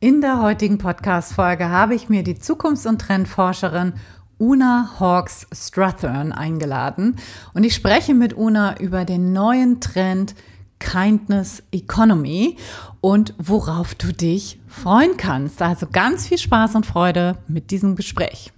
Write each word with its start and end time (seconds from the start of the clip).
In 0.00 0.20
der 0.20 0.40
heutigen 0.40 0.78
Podcast-Folge 0.78 1.70
habe 1.70 1.96
ich 1.96 2.08
mir 2.08 2.22
die 2.22 2.38
Zukunfts- 2.38 2.86
und 2.86 3.00
Trendforscherin 3.00 3.94
Una 4.38 4.92
Hawks 5.00 5.48
Strathern 5.52 6.30
eingeladen 6.30 7.16
und 7.52 7.64
ich 7.64 7.74
spreche 7.74 8.14
mit 8.14 8.36
Una 8.36 8.78
über 8.78 9.04
den 9.04 9.32
neuen 9.32 9.80
Trend 9.80 10.36
Kindness 10.78 11.64
Economy 11.72 12.56
und 13.00 13.34
worauf 13.38 13.96
du 13.96 14.12
dich 14.12 14.60
freuen 14.68 15.16
kannst. 15.16 15.60
Also 15.62 15.88
ganz 15.90 16.28
viel 16.28 16.38
Spaß 16.38 16.76
und 16.76 16.86
Freude 16.86 17.36
mit 17.48 17.72
diesem 17.72 17.96
Gespräch. 17.96 18.52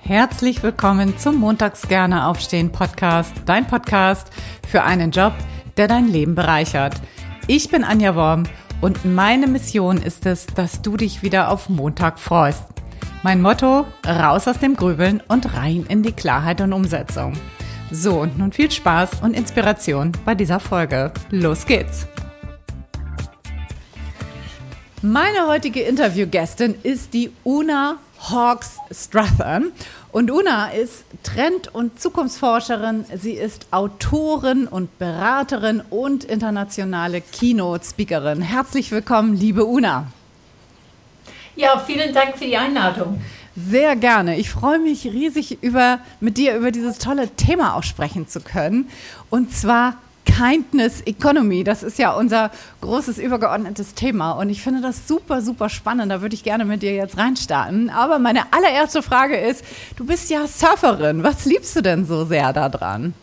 Herzlich 0.00 0.64
willkommen 0.64 1.16
zum 1.16 1.36
Montags 1.36 1.86
gerne 1.86 2.26
aufstehen 2.26 2.72
Podcast, 2.72 3.34
dein 3.46 3.68
Podcast 3.68 4.32
für 4.66 4.82
einen 4.82 5.12
Job, 5.12 5.32
der 5.76 5.86
dein 5.86 6.08
Leben 6.08 6.34
bereichert. 6.34 7.00
Ich 7.48 7.68
bin 7.70 7.82
Anja 7.82 8.14
Worm 8.14 8.44
und 8.80 9.04
meine 9.04 9.48
Mission 9.48 9.96
ist 9.96 10.26
es, 10.26 10.46
dass 10.46 10.80
du 10.80 10.96
dich 10.96 11.24
wieder 11.24 11.50
auf 11.50 11.68
Montag 11.68 12.20
freust. 12.20 12.62
Mein 13.24 13.42
Motto, 13.42 13.84
raus 14.06 14.46
aus 14.46 14.60
dem 14.60 14.76
Grübeln 14.76 15.20
und 15.26 15.52
rein 15.56 15.84
in 15.88 16.04
die 16.04 16.12
Klarheit 16.12 16.60
und 16.60 16.72
Umsetzung. 16.72 17.32
So, 17.90 18.20
und 18.20 18.38
nun 18.38 18.52
viel 18.52 18.70
Spaß 18.70 19.22
und 19.22 19.34
Inspiration 19.34 20.12
bei 20.24 20.36
dieser 20.36 20.60
Folge. 20.60 21.12
Los 21.30 21.66
geht's! 21.66 22.06
Meine 25.02 25.48
heutige 25.48 25.80
Interviewgästin 25.80 26.76
ist 26.84 27.12
die 27.12 27.32
Una 27.44 27.96
Hawks 28.30 28.76
Strathern. 28.90 29.72
Und 30.12 30.30
Una 30.30 30.68
ist 30.68 31.04
Trend- 31.22 31.74
und 31.74 32.00
Zukunftsforscherin. 32.00 33.04
Sie 33.16 33.32
ist 33.32 33.66
Autorin 33.70 34.66
und 34.66 34.98
Beraterin 34.98 35.82
und 35.90 36.24
internationale 36.24 37.20
Keynote-Speakerin. 37.20 38.42
Herzlich 38.42 38.90
willkommen, 38.90 39.36
liebe 39.36 39.64
Una. 39.64 40.06
Ja, 41.56 41.78
vielen 41.78 42.14
Dank 42.14 42.38
für 42.38 42.44
die 42.44 42.56
Einladung. 42.56 43.20
Sehr 43.54 43.96
gerne. 43.96 44.38
Ich 44.38 44.48
freue 44.48 44.78
mich 44.78 45.04
riesig 45.04 45.62
über, 45.62 45.98
mit 46.20 46.38
dir 46.38 46.56
über 46.56 46.70
dieses 46.70 46.98
tolle 46.98 47.28
Thema 47.36 47.74
auch 47.74 47.82
sprechen 47.82 48.26
zu 48.26 48.40
können. 48.40 48.88
Und 49.28 49.54
zwar 49.54 49.96
Kindness 50.42 51.02
Economy. 51.02 51.62
Das 51.62 51.82
ist 51.82 51.98
ja 51.98 52.12
unser 52.12 52.50
großes 52.80 53.18
übergeordnetes 53.18 53.94
Thema 53.94 54.32
und 54.32 54.50
ich 54.50 54.60
finde 54.62 54.80
das 54.80 55.06
super, 55.06 55.40
super 55.40 55.68
spannend. 55.68 56.10
Da 56.10 56.20
würde 56.20 56.34
ich 56.34 56.42
gerne 56.42 56.64
mit 56.64 56.82
dir 56.82 56.94
jetzt 56.94 57.16
reinstarten. 57.16 57.90
Aber 57.90 58.18
meine 58.18 58.52
allererste 58.52 59.02
Frage 59.02 59.36
ist, 59.36 59.64
du 59.96 60.04
bist 60.04 60.30
ja 60.30 60.46
Surferin. 60.46 61.22
Was 61.22 61.44
liebst 61.44 61.76
du 61.76 61.80
denn 61.80 62.04
so 62.06 62.24
sehr 62.24 62.52
daran? 62.52 63.14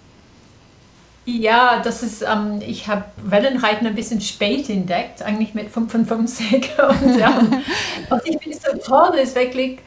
Ja, 1.25 1.81
das 1.83 2.01
ist, 2.01 2.23
ähm, 2.23 2.61
ich 2.65 2.87
habe 2.87 3.03
Wellenreiten 3.23 3.85
ein 3.85 3.95
bisschen 3.95 4.21
spät 4.21 4.69
entdeckt, 4.69 5.21
eigentlich 5.21 5.53
mit 5.53 5.69
55. 5.69 6.71
Und 6.89 7.19
ähm, 7.19 7.61
was 8.07 8.25
ich 8.25 8.39
finde 8.41 8.57
so 8.57 8.77
toll 8.77 9.17
ist 9.19 9.35
wirklich, 9.35 9.79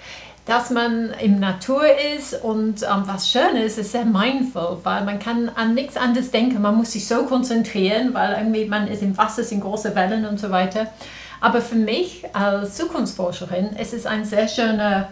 dass 0.47 0.71
man 0.71 1.13
im 1.21 1.39
Natur 1.39 1.85
ist 2.17 2.43
und 2.43 2.83
ähm, 2.83 3.03
was 3.07 3.31
schön 3.31 3.57
ist, 3.57 3.77
sehr 3.77 4.05
mindful, 4.05 4.79
weil 4.83 5.05
man 5.05 5.19
kann 5.19 5.49
an 5.49 5.75
nichts 5.75 5.97
anderes 5.97 6.31
denken. 6.31 6.61
Man 6.61 6.77
muss 6.77 6.93
sich 6.93 7.07
so 7.07 7.25
konzentrieren, 7.25 8.13
weil 8.13 8.37
irgendwie 8.39 8.65
man 8.65 8.89
ist 8.89 9.03
im 9.03 9.17
Wasser, 9.17 9.45
sind 9.45 9.61
große 9.61 9.95
Wellen 9.95 10.27
und 10.27 10.41
so 10.41 10.51
weiter. 10.51 10.89
Aber 11.41 11.61
für 11.61 11.77
mich 11.77 12.25
als 12.35 12.77
Zukunftsforscherin 12.77 13.77
ist 13.77 13.95
es 13.95 14.07
ein 14.07 14.25
sehr 14.25 14.49
schöner 14.49 15.09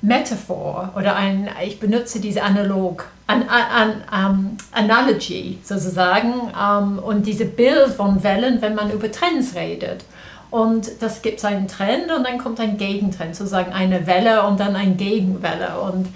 Metaphor 0.00 0.92
oder 0.96 1.16
ein, 1.16 1.48
ich 1.64 1.80
benutze 1.80 2.20
diese 2.20 2.42
Analog, 2.42 3.06
an, 3.26 3.44
an, 3.48 4.02
um, 4.10 4.56
Analogy 4.72 5.58
sozusagen 5.62 6.32
um, 6.52 6.98
und 6.98 7.26
diese 7.26 7.44
Bild 7.44 7.88
von 7.88 8.22
Wellen, 8.22 8.62
wenn 8.62 8.74
man 8.74 8.90
über 8.90 9.10
Trends 9.10 9.54
redet. 9.54 10.04
Und 10.50 11.02
das 11.02 11.22
gibt 11.22 11.44
einen 11.44 11.68
Trend 11.68 12.10
und 12.10 12.24
dann 12.24 12.38
kommt 12.38 12.58
ein 12.60 12.78
Gegentrend, 12.78 13.36
sozusagen 13.36 13.72
eine 13.72 14.06
Welle 14.06 14.46
und 14.46 14.58
dann 14.60 14.76
eine 14.76 14.94
Gegenwelle. 14.94 15.80
Und 15.80 16.08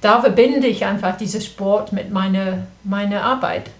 da 0.00 0.20
verbinde 0.20 0.66
ich 0.66 0.86
einfach 0.86 1.16
diesen 1.16 1.40
Sport 1.40 1.92
mit 1.92 2.10
meiner, 2.10 2.66
meiner 2.84 3.22
Arbeit. 3.22 3.70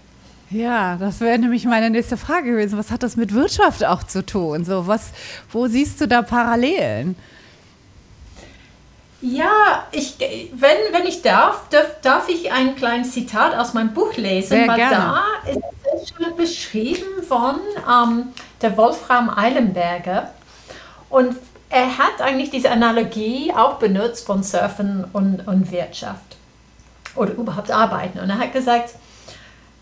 Ja, 0.49 0.97
das 0.97 1.21
wäre 1.21 1.39
nämlich 1.39 1.65
meine 1.65 1.89
nächste 1.89 2.17
Frage 2.17 2.51
gewesen. 2.51 2.77
Was 2.77 2.91
hat 2.91 3.03
das 3.03 3.15
mit 3.15 3.33
Wirtschaft 3.33 3.85
auch 3.85 4.03
zu 4.03 4.25
tun? 4.25 4.65
So, 4.65 4.85
was, 4.85 5.11
wo 5.49 5.67
siehst 5.67 6.01
du 6.01 6.07
da 6.07 6.21
Parallelen? 6.21 7.15
Ja, 9.21 9.85
ich, 9.91 10.15
wenn, 10.19 10.93
wenn 10.93 11.05
ich 11.05 11.21
darf, 11.21 11.69
darf, 11.69 12.01
darf 12.01 12.27
ich 12.27 12.51
ein 12.51 12.75
kleines 12.75 13.11
Zitat 13.11 13.55
aus 13.55 13.73
meinem 13.73 13.93
Buch 13.93 14.15
lesen, 14.17 14.49
Sehr 14.49 14.67
weil 14.67 14.77
gerne. 14.77 14.95
da 14.95 15.49
ist 15.49 15.59
es 16.03 16.09
schon 16.09 16.35
beschrieben 16.35 17.23
von 17.27 17.59
ähm, 17.87 18.29
der 18.61 18.75
Wolfram 18.77 19.29
Eilenberger. 19.29 20.31
Und 21.09 21.37
er 21.69 21.97
hat 21.97 22.19
eigentlich 22.19 22.49
diese 22.49 22.71
Analogie 22.71 23.53
auch 23.55 23.75
benutzt 23.75 24.25
von 24.25 24.41
Surfen 24.43 25.05
und, 25.13 25.47
und 25.47 25.71
Wirtschaft 25.71 26.37
oder 27.15 27.33
überhaupt 27.33 27.69
Arbeiten. 27.69 28.19
Und 28.19 28.29
er 28.29 28.39
hat 28.39 28.53
gesagt, 28.53 28.95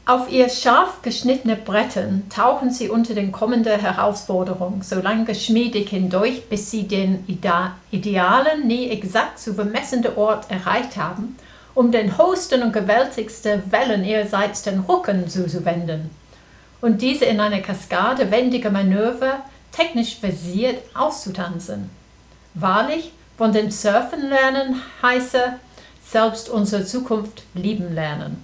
auf 0.10 0.32
ihr 0.32 0.50
scharf 0.50 1.04
geschnittene 1.04 1.56
Bretten 1.56 2.28
tauchen 2.30 2.72
sie 2.72 2.90
unter 2.90 3.14
den 3.14 3.32
kommenden 3.32 3.80
Herausforderungen 3.80 4.82
so 4.82 5.00
lange 5.00 5.26
geschmiedig 5.26 5.90
hindurch, 5.90 6.50
bis 6.50 6.72
sie 6.72 6.88
den 6.88 7.24
idealen, 7.28 8.66
nie 8.66 8.90
exakt 8.90 9.38
zu 9.38 9.54
bemessenden 9.54 10.16
Ort 10.16 10.50
erreicht 10.50 10.98
haben, 10.98 11.38
um 11.76 11.92
den 11.92 12.18
höchsten 12.18 12.64
und 12.64 12.74
gewaltigsten 12.74 13.72
Wellen 13.72 14.04
ihrerseits 14.04 14.64
den 14.64 14.80
Rücken 14.80 15.30
zuzuwenden 15.30 16.10
und 16.82 17.04
diese 17.04 17.26
in 17.26 17.40
einer 17.40 17.62
Kaskade 17.62 18.32
wendiger 18.32 18.72
Manöver 18.72 19.44
technisch 19.72 20.16
versiert 20.16 20.82
auszutanzen. 20.96 21.92
Wahrlich, 22.56 23.12
von 23.38 23.54
dem 23.54 23.70
Surfen 23.70 24.28
lernen 24.28 24.82
heiße 25.04 25.54
selbst 26.04 26.50
unsere 26.50 26.84
Zukunft 26.84 27.44
lieben 27.54 27.94
lernen. 27.94 28.44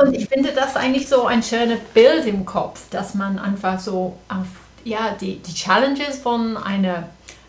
Und 0.00 0.14
ich 0.14 0.28
finde 0.28 0.52
das 0.52 0.76
eigentlich 0.76 1.08
so 1.08 1.26
ein 1.26 1.42
schönes 1.42 1.80
Bild 1.92 2.24
im 2.26 2.46
Kopf, 2.46 2.88
dass 2.90 3.14
man 3.14 3.38
einfach 3.38 3.78
so 3.78 4.16
auf 4.28 4.46
ja, 4.84 5.14
die, 5.20 5.36
die 5.36 5.52
Challenges 5.52 6.18
von 6.18 6.56
einer, 6.56 7.08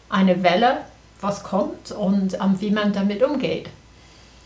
einer 0.10 0.44
Welle, 0.44 0.80
was 1.22 1.44
kommt 1.44 1.92
und 1.92 2.40
um, 2.42 2.60
wie 2.60 2.72
man 2.72 2.92
damit 2.92 3.24
umgeht. 3.24 3.70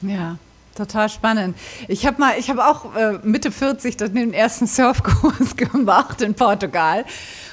Ja, 0.01 0.37
total 0.75 1.09
spannend. 1.09 1.57
Ich 1.87 2.05
habe 2.05 2.19
mal, 2.19 2.33
ich 2.37 2.49
habe 2.49 2.67
auch 2.67 2.95
äh, 2.95 3.13
Mitte 3.23 3.51
40 3.51 3.97
den 3.97 4.33
ersten 4.33 4.67
Surfkurs 4.67 5.55
gemacht 5.57 6.21
in 6.21 6.35
Portugal 6.35 7.05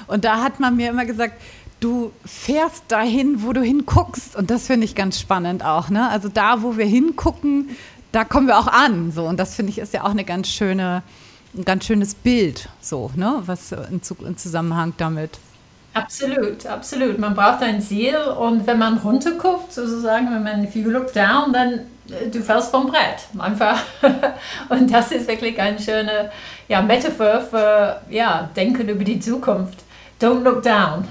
und 0.07 0.25
da 0.25 0.43
hat 0.43 0.61
man 0.61 0.77
mir 0.77 0.91
immer 0.91 1.07
gesagt, 1.07 1.41
du 1.81 2.13
fährst 2.25 2.85
dahin, 2.89 3.43
wo 3.43 3.53
du 3.53 3.61
hinguckst 3.61 4.37
und 4.37 4.51
das 4.51 4.67
finde 4.67 4.85
ich 4.85 4.95
ganz 4.95 5.19
spannend 5.19 5.65
auch. 5.65 5.89
Ne? 5.89 6.09
Also 6.09 6.29
da, 6.29 6.63
wo 6.63 6.77
wir 6.77 6.87
hingucken, 6.87 7.71
da 8.13 8.25
kommen 8.25 8.47
wir 8.47 8.59
auch 8.59 8.69
an. 8.69 9.11
So. 9.13 9.25
Und 9.25 9.39
das 9.39 9.55
finde 9.55 9.71
ich 9.71 9.79
ist 9.79 9.95
ja 9.95 10.05
auch 10.05 10.11
eine 10.11 10.25
ganz 10.25 10.49
schöne, 10.49 11.03
ein 11.55 11.65
ganz 11.65 11.87
schönes 11.87 12.15
Bild, 12.15 12.69
so, 12.81 13.11
ne? 13.17 13.43
was 13.47 13.73
in, 13.73 14.01
in 14.27 14.37
Zusammenhang 14.37 14.95
damit. 14.97 15.39
Absolut, 15.95 16.65
absolut. 16.65 17.19
Man 17.19 17.35
braucht 17.35 17.63
ein 17.63 17.83
Ziel 17.83 18.17
und 18.17 18.67
wenn 18.67 18.79
man 18.79 18.97
runterguckt, 18.99 19.73
sozusagen, 19.73 20.33
wenn 20.33 20.43
man, 20.43 20.65
if 20.65 20.75
you 20.75 20.89
look 20.89 21.13
down, 21.13 21.53
dann 21.53 21.81
äh, 22.09 22.31
du 22.31 22.41
fällst 22.41 22.71
vom 22.71 22.87
Brett. 22.87 23.29
Einfach. 23.39 23.79
und 24.71 24.91
das 24.91 25.13
ist 25.13 25.29
wirklich 25.29 25.61
eine 25.61 25.79
schöne 25.79 26.31
ja, 26.69 26.81
Metaphor 26.81 27.43
für 27.43 28.01
ja, 28.09 28.49
Denken 28.57 28.89
über 28.89 29.05
die 29.05 29.21
Zukunft. 29.21 29.85
Don't 30.21 30.43
look 30.43 30.63
down. 30.63 31.05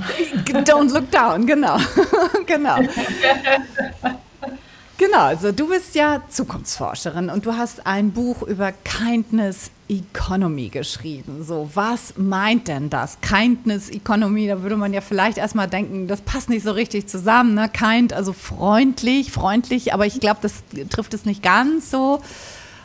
Don't 0.63 0.91
look 0.93 1.11
down, 1.11 1.45
genau. 1.45 1.77
genau. 2.47 2.77
Genau, 5.01 5.21
also 5.21 5.51
du 5.51 5.67
bist 5.67 5.95
ja 5.95 6.21
Zukunftsforscherin 6.29 7.31
und 7.31 7.43
du 7.47 7.53
hast 7.53 7.87
ein 7.87 8.11
Buch 8.11 8.43
über 8.43 8.71
Kindness 8.71 9.71
Economy 9.89 10.69
geschrieben. 10.69 11.43
So, 11.43 11.67
was 11.73 12.13
meint 12.17 12.67
denn 12.67 12.91
das? 12.91 13.17
Kindness 13.19 13.89
Economy, 13.89 14.45
da 14.45 14.61
würde 14.61 14.77
man 14.77 14.93
ja 14.93 15.01
vielleicht 15.01 15.39
erstmal 15.39 15.67
denken, 15.67 16.07
das 16.07 16.21
passt 16.21 16.49
nicht 16.49 16.63
so 16.63 16.71
richtig 16.73 17.07
zusammen. 17.07 17.55
Ne? 17.55 17.67
Kind, 17.67 18.13
also 18.13 18.31
freundlich, 18.31 19.31
freundlich, 19.31 19.91
aber 19.91 20.05
ich 20.05 20.19
glaube, 20.19 20.37
das 20.43 20.61
trifft 20.91 21.15
es 21.15 21.25
nicht 21.25 21.41
ganz 21.41 21.89
so. 21.89 22.21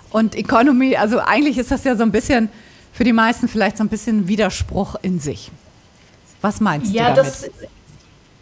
Und 0.09 0.37
Economy, 0.37 0.97
also 0.97 1.21
eigentlich 1.21 1.59
ist 1.59 1.71
das 1.71 1.85
ja 1.85 1.97
so 1.97 2.03
ein 2.03 2.13
bisschen, 2.13 2.49
für 2.95 3.05
die 3.05 3.13
meisten 3.13 3.47
vielleicht 3.47 3.77
so 3.77 3.85
ein 3.85 3.91
bisschen 3.91 4.27
Widerspruch 4.27 4.95
in 5.03 5.21
sich. 5.21 5.51
Was 6.41 6.63
meinst 6.63 6.95
ja, 6.95 7.11
du 7.11 7.17
damit? 7.17 7.31
Das 7.31 7.51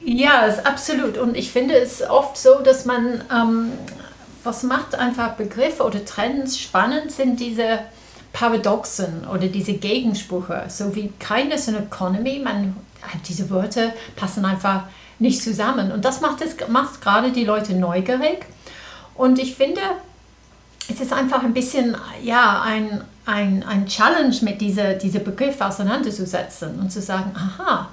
ja, 0.04 0.42
ist 0.42 0.66
absolut. 0.66 1.18
Und 1.18 1.36
ich 1.36 1.50
finde 1.50 1.74
es 1.74 2.02
oft 2.02 2.36
so, 2.36 2.60
dass 2.60 2.84
man, 2.84 3.24
ähm, 3.32 3.72
was 4.42 4.62
macht 4.62 4.94
einfach 4.94 5.32
Begriffe 5.32 5.82
oder 5.82 6.04
Trends 6.04 6.58
spannend, 6.58 7.10
sind 7.10 7.40
diese 7.40 7.80
Paradoxen 8.32 9.26
oder 9.32 9.46
diese 9.46 9.74
Gegensprüche, 9.74 10.64
so 10.68 10.94
wie 10.94 11.12
Kindness 11.18 11.68
and 11.68 11.78
Economy. 11.78 12.40
Man, 12.40 12.76
diese 13.26 13.48
Wörter 13.48 13.92
passen 14.16 14.44
einfach 14.44 14.84
nicht 15.18 15.42
zusammen. 15.42 15.92
Und 15.92 16.04
das 16.04 16.20
macht, 16.20 16.42
es, 16.42 16.56
macht 16.68 17.00
gerade 17.00 17.32
die 17.32 17.44
Leute 17.44 17.74
neugierig. 17.74 18.44
Und 19.14 19.38
ich 19.38 19.54
finde, 19.54 19.80
es 20.90 21.00
ist 21.00 21.12
einfach 21.12 21.42
ein 21.42 21.54
bisschen, 21.54 21.96
ja, 22.22 22.60
ein, 22.62 23.02
ein, 23.24 23.62
ein 23.62 23.86
Challenge 23.86 24.36
mit 24.42 24.60
diesem 24.60 24.98
diese 24.98 25.20
Begriff 25.20 25.60
auseinanderzusetzen 25.60 26.78
und 26.78 26.90
zu 26.90 27.00
sagen, 27.00 27.32
aha, 27.34 27.88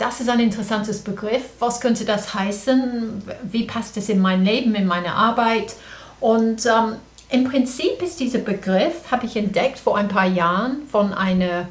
das 0.00 0.20
ist 0.20 0.28
ein 0.28 0.40
interessantes 0.40 1.02
Begriff, 1.02 1.42
was 1.58 1.80
könnte 1.80 2.04
das 2.04 2.34
heißen, 2.34 3.22
wie 3.42 3.64
passt 3.64 3.96
es 3.96 4.08
in 4.08 4.20
mein 4.20 4.44
Leben, 4.44 4.74
in 4.74 4.86
meine 4.86 5.14
Arbeit 5.14 5.74
und 6.20 6.64
ähm, 6.66 6.96
im 7.28 7.44
Prinzip 7.44 8.02
ist 8.02 8.18
dieser 8.18 8.40
Begriff, 8.40 9.10
habe 9.10 9.26
ich 9.26 9.36
entdeckt 9.36 9.78
vor 9.78 9.96
ein 9.96 10.08
paar 10.08 10.26
Jahren 10.26 10.82
von 10.90 11.14
einer 11.14 11.68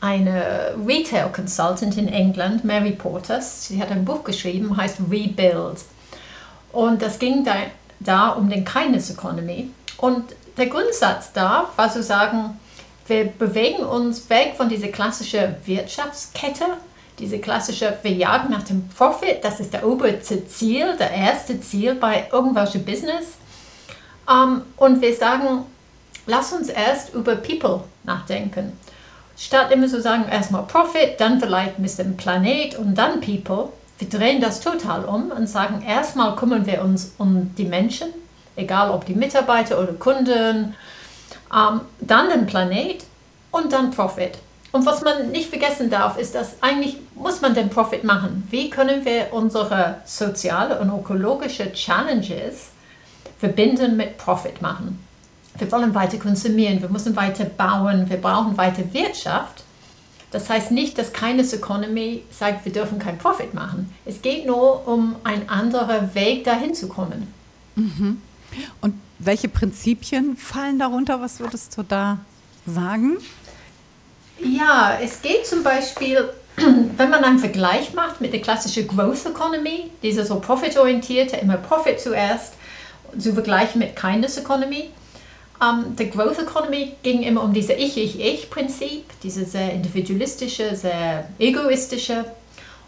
eine 0.00 0.74
Retail 0.84 1.30
Consultant 1.32 1.96
in 1.96 2.08
England, 2.08 2.64
Mary 2.64 2.90
Portas. 2.90 3.68
Sie 3.68 3.80
hat 3.80 3.92
ein 3.92 4.04
Buch 4.04 4.24
geschrieben, 4.24 4.76
heißt 4.76 4.98
Rebuild. 5.08 5.78
Und 6.72 7.00
das 7.00 7.20
ging 7.20 7.44
da, 7.44 7.54
da 8.00 8.30
um 8.30 8.50
den 8.50 8.64
Kindness 8.64 9.10
Economy. 9.10 9.70
Und 9.98 10.34
der 10.56 10.66
Grundsatz 10.66 11.32
da 11.32 11.68
war 11.76 11.88
zu 11.88 12.02
sagen, 12.02 12.58
wir 13.06 13.26
bewegen 13.26 13.84
uns 13.84 14.28
weg 14.28 14.54
von 14.56 14.68
dieser 14.68 14.88
klassischen 14.88 15.54
Wirtschaftskette, 15.64 16.64
diese 17.22 17.38
klassische, 17.38 17.96
wir 18.02 18.10
jagen 18.10 18.50
nach 18.50 18.64
dem 18.64 18.88
Profit, 18.88 19.44
das 19.44 19.60
ist 19.60 19.72
der 19.72 19.86
oberste 19.86 20.44
Ziel, 20.48 20.96
der 20.98 21.12
erste 21.12 21.60
Ziel 21.60 21.94
bei 21.94 22.26
irgendwelchen 22.32 22.84
Business. 22.84 23.36
Um, 24.26 24.34
ähm, 24.34 24.62
und 24.76 25.00
wir 25.00 25.14
sagen, 25.14 25.64
lass 26.26 26.52
uns 26.52 26.68
erst 26.68 27.14
über 27.14 27.36
People 27.36 27.84
nachdenken. 28.02 28.72
Statt 29.36 29.70
immer 29.70 29.86
zu 29.86 30.00
sagen, 30.00 30.24
erstmal 30.30 30.64
Profit, 30.64 31.18
dann 31.18 31.40
vielleicht 31.40 31.78
ein 31.78 31.82
bisschen 31.82 32.16
Planet 32.16 32.76
und 32.76 32.96
dann 32.96 33.20
People. 33.20 33.68
Wir 33.98 34.08
drehen 34.08 34.40
das 34.40 34.60
total 34.60 35.04
um 35.04 35.30
und 35.30 35.48
sagen, 35.48 35.82
erstmal 35.86 36.34
kümmern 36.34 36.66
wir 36.66 36.82
uns 36.82 37.14
um 37.18 37.54
die 37.56 37.64
Menschen, 37.64 38.08
egal 38.56 38.90
ob 38.90 39.06
die 39.06 39.14
Mitarbeiter 39.14 39.80
oder 39.80 39.92
Kunden, 39.92 40.74
um, 41.50 41.56
ähm, 41.56 41.80
dann 42.00 42.30
den 42.30 42.46
Planet 42.46 43.04
und 43.52 43.72
dann 43.72 43.92
Profit. 43.92 44.38
Und 44.72 44.86
was 44.86 45.02
man 45.02 45.30
nicht 45.30 45.50
vergessen 45.50 45.90
darf, 45.90 46.18
ist, 46.18 46.34
dass 46.34 46.62
eigentlich 46.62 46.96
muss 47.14 47.40
man 47.40 47.54
den 47.54 47.68
Profit 47.68 48.04
machen. 48.04 48.46
Wie 48.50 48.70
können 48.70 49.04
wir 49.04 49.32
unsere 49.32 49.98
soziale 50.06 50.80
und 50.80 50.90
ökologische 50.90 51.72
Challenges 51.72 52.72
verbinden 53.42 53.96
mit 53.96 54.18
Profit 54.18 54.62
machen. 54.62 55.00
Wir 55.58 55.70
wollen 55.72 55.96
weiter 55.96 56.16
konsumieren, 56.16 56.80
wir 56.80 56.88
müssen 56.88 57.16
weiter 57.16 57.44
bauen, 57.44 58.08
wir 58.08 58.18
brauchen 58.18 58.56
weiter 58.56 58.84
Wirtschaft. 58.94 59.64
Das 60.30 60.48
heißt 60.48 60.70
nicht, 60.70 60.96
dass 60.96 61.12
keine 61.12 61.42
Economy 61.42 62.22
sagt, 62.30 62.64
wir 62.64 62.72
dürfen 62.72 63.00
keinen 63.00 63.18
Profit 63.18 63.52
machen. 63.52 63.92
Es 64.04 64.22
geht 64.22 64.46
nur 64.46 64.86
um 64.86 65.16
einen 65.24 65.48
anderen 65.48 66.14
Weg, 66.14 66.44
dahin 66.44 66.72
zu 66.72 66.86
kommen. 66.86 67.34
Mhm. 67.74 68.22
Und 68.80 68.94
welche 69.18 69.48
Prinzipien 69.48 70.36
fallen 70.36 70.78
darunter? 70.78 71.20
Was 71.20 71.40
würdest 71.40 71.76
du 71.76 71.82
da 71.82 72.18
sagen? 72.64 73.16
Ja, 74.44 74.98
es 75.00 75.22
geht 75.22 75.46
zum 75.46 75.62
Beispiel, 75.62 76.28
wenn 76.56 77.10
man 77.10 77.24
einen 77.24 77.38
Vergleich 77.38 77.94
macht 77.94 78.20
mit 78.20 78.32
der 78.32 78.40
klassischen 78.40 78.88
Growth 78.88 79.26
Economy, 79.26 79.90
diese 80.02 80.24
so 80.24 80.40
profitorientierte, 80.40 81.36
immer 81.36 81.58
Profit 81.58 82.00
zuerst, 82.00 82.54
zu 83.18 83.32
vergleichen 83.32 83.78
mit 83.78 83.94
Kindness 83.94 84.38
Economy. 84.38 84.90
Um, 85.60 85.84
ähm, 85.84 85.96
der 85.96 86.06
Growth 86.06 86.40
Economy 86.40 86.94
ging 87.04 87.22
immer 87.22 87.42
um 87.44 87.52
diese 87.52 87.74
Ich-Ich-Ich-Prinzip, 87.74 89.04
diese 89.22 89.44
sehr 89.44 89.72
individualistische, 89.72 90.74
sehr 90.74 91.28
egoistische. 91.38 92.24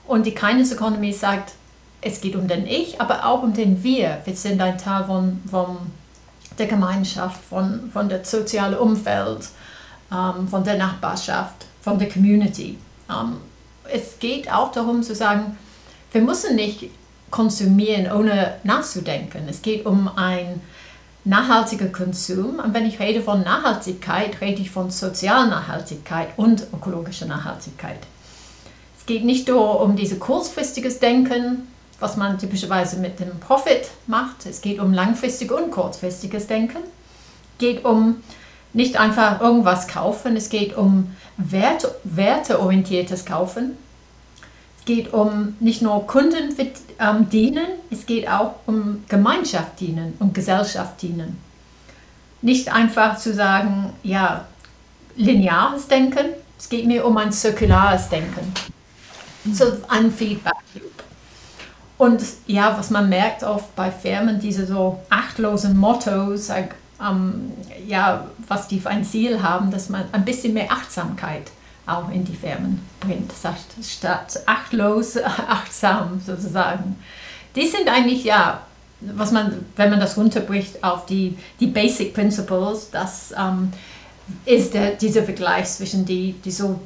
Und 0.08 0.26
die 0.26 0.34
Kindness 0.34 0.72
Economy 0.72 1.12
sagt, 1.12 1.52
es 2.00 2.20
geht 2.20 2.34
um 2.34 2.48
den 2.48 2.66
Ich, 2.66 3.00
aber 3.00 3.24
auch 3.26 3.42
um 3.42 3.54
den 3.54 3.82
Wir. 3.84 4.20
Wir 4.24 4.34
sind 4.34 4.60
ein 4.60 4.76
Teil 4.76 5.04
von, 5.04 5.40
von 5.48 5.76
der 6.58 6.66
Gemeinschaft, 6.66 7.40
von, 7.44 7.90
von 7.92 8.08
der 8.08 8.24
sozialen 8.24 8.76
Umfeld, 8.76 9.38
um, 9.38 9.63
ähm, 10.12 10.48
von 10.48 10.64
der 10.64 10.76
Nachbarschaft, 10.78 11.66
von 11.82 11.98
der 11.98 12.08
Community. 12.08 12.78
Ähm, 13.10 13.36
es 13.92 14.18
geht 14.18 14.50
auch 14.50 14.72
darum 14.72 15.02
zu 15.02 15.14
sagen, 15.14 15.58
wir 16.12 16.22
müssen 16.22 16.56
nicht 16.56 16.90
konsumieren, 17.30 18.10
ohne 18.12 18.54
nachzudenken. 18.62 19.48
Es 19.48 19.60
geht 19.60 19.84
um 19.84 20.08
ein 20.16 20.60
nachhaltiger 21.24 21.86
Konsum. 21.86 22.60
Und 22.60 22.74
wenn 22.74 22.86
ich 22.86 23.00
rede 23.00 23.22
von 23.22 23.42
Nachhaltigkeit, 23.42 24.40
rede 24.40 24.62
ich 24.62 24.70
von 24.70 24.90
sozialer 24.90 25.46
Nachhaltigkeit 25.46 26.28
und 26.36 26.66
ökologischer 26.72 27.26
Nachhaltigkeit. 27.26 27.98
Es 28.98 29.06
geht 29.06 29.24
nicht 29.24 29.48
nur 29.48 29.80
um 29.80 29.96
dieses 29.96 30.20
kurzfristiges 30.20 30.98
Denken, 31.00 31.68
was 31.98 32.16
man 32.16 32.38
typischerweise 32.38 32.98
mit 32.98 33.18
dem 33.20 33.40
Profit 33.40 33.90
macht. 34.06 34.46
Es 34.46 34.60
geht 34.60 34.78
um 34.78 34.92
langfristig 34.92 35.50
und 35.50 35.70
kurzfristiges 35.70 36.46
Denken. 36.46 36.78
Es 36.78 37.58
geht 37.58 37.84
um 37.84 38.22
nicht 38.74 38.98
einfach 38.98 39.40
irgendwas 39.40 39.88
kaufen, 39.88 40.36
es 40.36 40.50
geht 40.50 40.76
um 40.76 41.14
Wert, 41.36 41.88
werteorientiertes 42.04 43.24
Kaufen 43.24 43.76
geht 44.84 45.12
um 45.12 45.56
nicht 45.60 45.82
nur 45.82 46.06
Kunden 46.06 46.54
ähm, 46.98 47.28
dienen, 47.30 47.66
es 47.90 48.06
geht 48.06 48.28
auch 48.28 48.56
um 48.66 49.04
Gemeinschaft 49.08 49.80
dienen 49.80 50.14
und 50.18 50.34
Gesellschaft 50.34 51.00
dienen. 51.02 51.38
Nicht 52.42 52.72
einfach 52.72 53.18
zu 53.18 53.32
sagen, 53.32 53.92
ja, 54.02 54.44
lineares 55.16 55.88
Denken, 55.88 56.26
es 56.58 56.68
geht 56.68 56.86
mir 56.86 57.06
um 57.06 57.16
ein 57.16 57.32
zirkulares 57.32 58.08
Denken. 58.08 58.52
So 59.52 59.64
ein 59.88 60.10
Feedback 60.10 60.52
Loop. 60.74 61.02
Und 61.96 62.22
ja, 62.46 62.76
was 62.76 62.90
man 62.90 63.08
merkt 63.08 63.42
oft 63.42 63.74
bei 63.76 63.90
Firmen, 63.90 64.40
diese 64.40 64.66
so 64.66 65.00
achtlosen 65.08 65.76
Mottos, 65.76 66.50
ähm, 67.00 67.52
ja, 67.86 68.26
was 68.48 68.68
die 68.68 68.80
für 68.80 68.90
ein 68.90 69.04
Ziel 69.04 69.42
haben, 69.42 69.70
dass 69.70 69.88
man 69.88 70.04
ein 70.12 70.24
bisschen 70.24 70.54
mehr 70.54 70.70
Achtsamkeit 70.70 71.50
auch 71.86 72.10
in 72.10 72.24
die 72.24 72.34
Firmen 72.34 72.80
bringt, 73.00 73.32
statt 73.82 74.40
achtlos, 74.46 75.16
achtsam 75.48 76.20
sozusagen. 76.24 76.96
Die 77.54 77.66
sind 77.66 77.88
eigentlich, 77.88 78.24
ja, 78.24 78.62
was 79.00 79.32
man, 79.32 79.64
wenn 79.76 79.90
man 79.90 80.00
das 80.00 80.16
runterbricht 80.16 80.82
auf 80.82 81.06
die, 81.06 81.36
die 81.60 81.66
Basic 81.66 82.14
Principles, 82.14 82.90
das 82.90 83.34
ähm, 83.36 83.72
ist 84.46 84.72
der, 84.74 84.92
dieser 84.92 85.22
Vergleich 85.24 85.66
zwischen 85.66 86.06
die, 86.06 86.34
die 86.44 86.50
so 86.50 86.80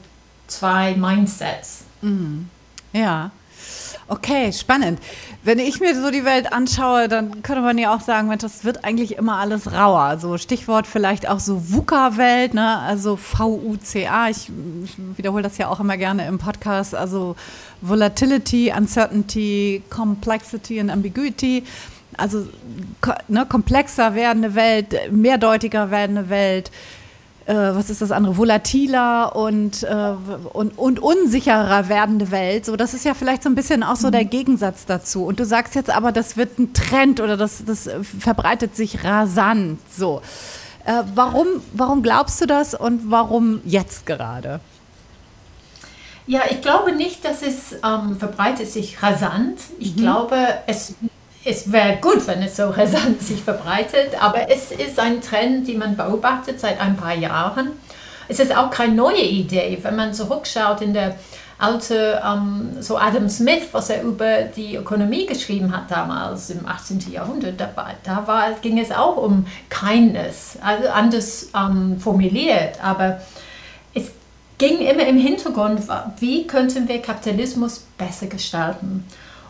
zwei 0.49 0.94
Mindsets. 0.94 1.84
Mhm. 2.00 2.49
Ja. 2.93 3.31
Okay, 4.10 4.55
spannend. 4.55 5.00
Wenn 5.44 5.58
ich 5.58 5.81
mir 5.81 5.94
so 5.94 6.10
die 6.10 6.25
Welt 6.25 6.50
anschaue, 6.50 7.08
dann 7.08 7.43
könnte 7.43 7.60
man 7.60 7.76
ja 7.76 7.94
auch 7.94 8.00
sagen, 8.00 8.28
Mensch, 8.28 8.40
das 8.40 8.64
wird 8.64 8.82
eigentlich 8.82 9.19
immer 9.19 9.37
alles 9.37 9.70
rauer. 9.70 10.19
So 10.19 10.38
Stichwort 10.38 10.87
vielleicht 10.87 11.28
auch 11.28 11.40
so 11.40 11.70
VUCA-Welt, 11.70 12.55
ne? 12.55 12.78
also 12.78 13.16
V-U-C-A. 13.16 14.31
Ich, 14.31 14.50
ich 14.84 15.19
wiederhole 15.19 15.43
das 15.43 15.58
ja 15.58 15.69
auch 15.69 15.78
immer 15.81 15.99
gerne 15.99 16.26
im 16.26 16.38
Podcast. 16.38 16.94
Also 16.94 17.37
Volatility, 17.82 18.72
Uncertainty, 18.74 19.82
Complexity 19.91 20.81
und 20.81 20.88
Ambiguity. 20.88 21.65
Also 22.17 22.46
ne, 23.29 23.44
komplexer 23.46 24.15
werdende 24.15 24.55
Welt, 24.55 25.12
mehrdeutiger 25.12 25.91
werdende 25.91 26.31
Welt 26.31 26.70
äh, 27.48 27.74
was 27.74 27.88
ist 27.88 28.02
das 28.02 28.12
andere, 28.12 28.36
volatiler 28.36 29.34
und, 29.34 29.82
äh, 29.82 30.12
und, 30.52 30.76
und 30.76 30.98
unsicherer 30.98 31.88
werdende 31.88 32.31
Welt. 32.31 32.67
So, 32.67 32.76
das 32.76 32.93
ist 32.93 33.06
ja 33.06 33.14
vielleicht 33.14 33.43
so 33.43 33.48
ein 33.48 33.55
bisschen 33.55 33.82
auch 33.82 33.96
so 33.96 34.10
der 34.10 34.24
mhm. 34.24 34.31
Gegensatz 34.31 34.84
dazu. 34.84 35.24
Und 35.24 35.40
du 35.40 35.46
sagst 35.46 35.74
jetzt 35.74 35.88
aber, 35.88 36.12
das 36.12 36.36
wird 36.36 36.58
ein 36.58 36.74
Trend 36.74 37.20
oder 37.20 37.38
das, 37.38 37.64
das 37.64 37.88
verbreitet 38.20 38.76
sich 38.76 39.02
rasant. 39.02 39.78
So. 39.90 40.20
Äh, 40.84 41.05
warum, 41.14 41.46
warum 41.72 42.02
glaubst 42.02 42.38
du 42.43 42.46
das 42.46 42.74
und 42.74 43.10
warum 43.10 43.62
jetzt 43.64 44.05
gerade? 44.05 44.60
Ja, 46.26 46.43
ich 46.50 46.60
glaube 46.60 46.94
nicht, 46.94 47.24
dass 47.24 47.40
es 47.40 47.72
ähm, 47.82 48.19
verbreitet 48.19 48.70
sich 48.70 49.02
rasant. 49.02 49.58
Ich 49.78 49.96
mhm. 49.96 50.00
glaube, 50.00 50.36
es 50.67 50.93
es 51.48 51.72
wäre 51.72 51.96
gut, 51.96 52.26
wenn 52.26 52.43
es 52.43 52.56
so 52.56 52.64
rasant 52.70 53.22
sich 53.22 53.43
verbreitet, 53.43 54.20
aber 54.20 54.50
es 54.50 54.70
ist 54.70 54.98
ein 54.98 55.20
Trend, 55.20 55.67
den 55.67 55.78
man 55.78 55.96
beobachtet 55.96 56.60
seit 56.60 56.81
ein 56.81 56.96
paar 56.96 57.14
Jahren. 57.14 57.72
Es 58.28 58.38
ist 58.38 58.55
auch 58.55 58.70
keine 58.70 58.94
neue 58.94 59.22
Idee, 59.22 59.78
wenn 59.81 59.96
man 59.96 60.12
zurückschaut 60.12 60.82
in 60.82 60.93
der 60.93 61.17
alte, 61.56 62.22
ähm, 62.24 62.76
so 62.81 62.98
Adam 62.98 63.28
Smith, 63.28 63.69
was 63.72 63.88
er 63.90 64.02
über 64.02 64.43
die 64.43 64.76
Ökonomie 64.76 65.26
geschrieben 65.26 65.74
hat 65.74 65.90
damals 65.90 66.50
im 66.50 66.67
18. 66.67 67.10
Jahrhundert, 67.10 67.58
da, 67.58 67.70
war, 67.74 67.94
da 68.05 68.26
war, 68.26 68.52
ging 68.60 68.78
es 68.78 68.93
auch 68.93 69.17
um 69.17 69.46
Kindness, 69.70 70.58
also 70.62 70.88
anders 70.88 71.48
ähm, 71.56 71.98
formuliert, 71.98 72.78
aber 72.84 73.22
es 73.94 74.10
ging 74.58 74.78
immer 74.81 75.06
im 75.06 75.19
Hintergrund, 75.19 75.81
wie 76.20 76.46
könnten 76.46 76.86
wir 76.86 77.00
Kapitalismus 77.00 77.84
besser 77.96 78.26
gestalten. 78.26 79.05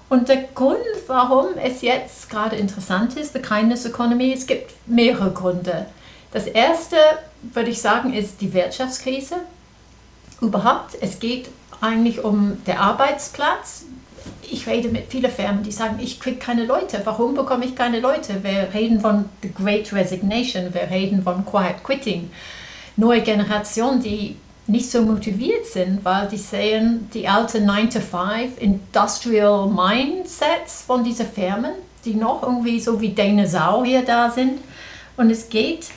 Und 0.09 0.29
der 0.29 0.45
Grund, 0.55 0.79
warum 1.07 1.47
es 1.63 1.83
jetzt 1.83 2.31
gerade 2.31 2.57
interessant 2.57 3.17
ist, 3.17 3.35
the 3.35 3.41
Kindness 3.41 3.85
Economy, 3.85 4.33
es 4.33 4.47
gibt 4.47 4.73
mehrere 4.87 5.31
Gründe. 5.31 5.87
Das 6.33 6.47
erste, 6.47 6.97
würde 7.43 7.71
ich 7.71 7.81
sagen, 7.81 8.13
ist 8.15 8.41
die 8.41 8.53
Wirtschaftskrise. 8.53 9.37
Überhaupt, 10.41 10.97
es 11.01 11.19
geht 11.19 11.49
eigentlich 11.81 12.25
um 12.25 12.63
den 12.67 12.77
Arbeitsplatz. 12.77 13.85
Ich 14.51 14.67
rede 14.67 14.89
mit 14.89 15.11
vielen 15.11 15.31
Firmen, 15.31 15.63
die 15.63 15.73
sagen, 15.73 15.99
ich 16.01 16.21
kriege 16.21 16.37
keine 16.37 16.65
Leute. 16.65 17.01
Warum 17.05 17.35
bekomme 17.35 17.65
ich 17.65 17.77
keine 17.77 18.01
Leute? 18.01 18.43
Wir 18.43 18.69
reden 18.73 19.01
von 19.01 19.27
the 19.43 19.53
Great 19.53 19.93
Resignation, 19.93 20.73
wir 20.73 20.91
reden 20.91 21.23
von 21.23 21.45
Quiet 21.45 21.83
Quitting. 21.85 22.31
neue 22.99 23.23
Generation, 23.23 24.01
die 24.01 24.37
nicht 24.69 24.91
so 24.91 25.03
motiviert 25.03 25.67
sind, 25.67 26.05
weil 26.05 26.29
die 26.29 26.37
sehen 26.37 27.11
die 27.15 27.27
alten 27.27 27.69
9-to-5 27.69 28.59
Industrial 28.59 29.67
Mindsets 29.67 30.83
von 30.83 31.03
diesen 31.03 31.27
Firmen, 31.27 31.73
die 32.05 32.15
noch 32.15 32.43
irgendwie 32.43 32.79
so 32.79 33.01
wie 33.01 33.09
Dinosaurier 33.09 34.03
da 34.03 34.31
sind. 34.31 34.61
Und 35.17 35.31
es 35.31 35.49
geht 35.49 35.89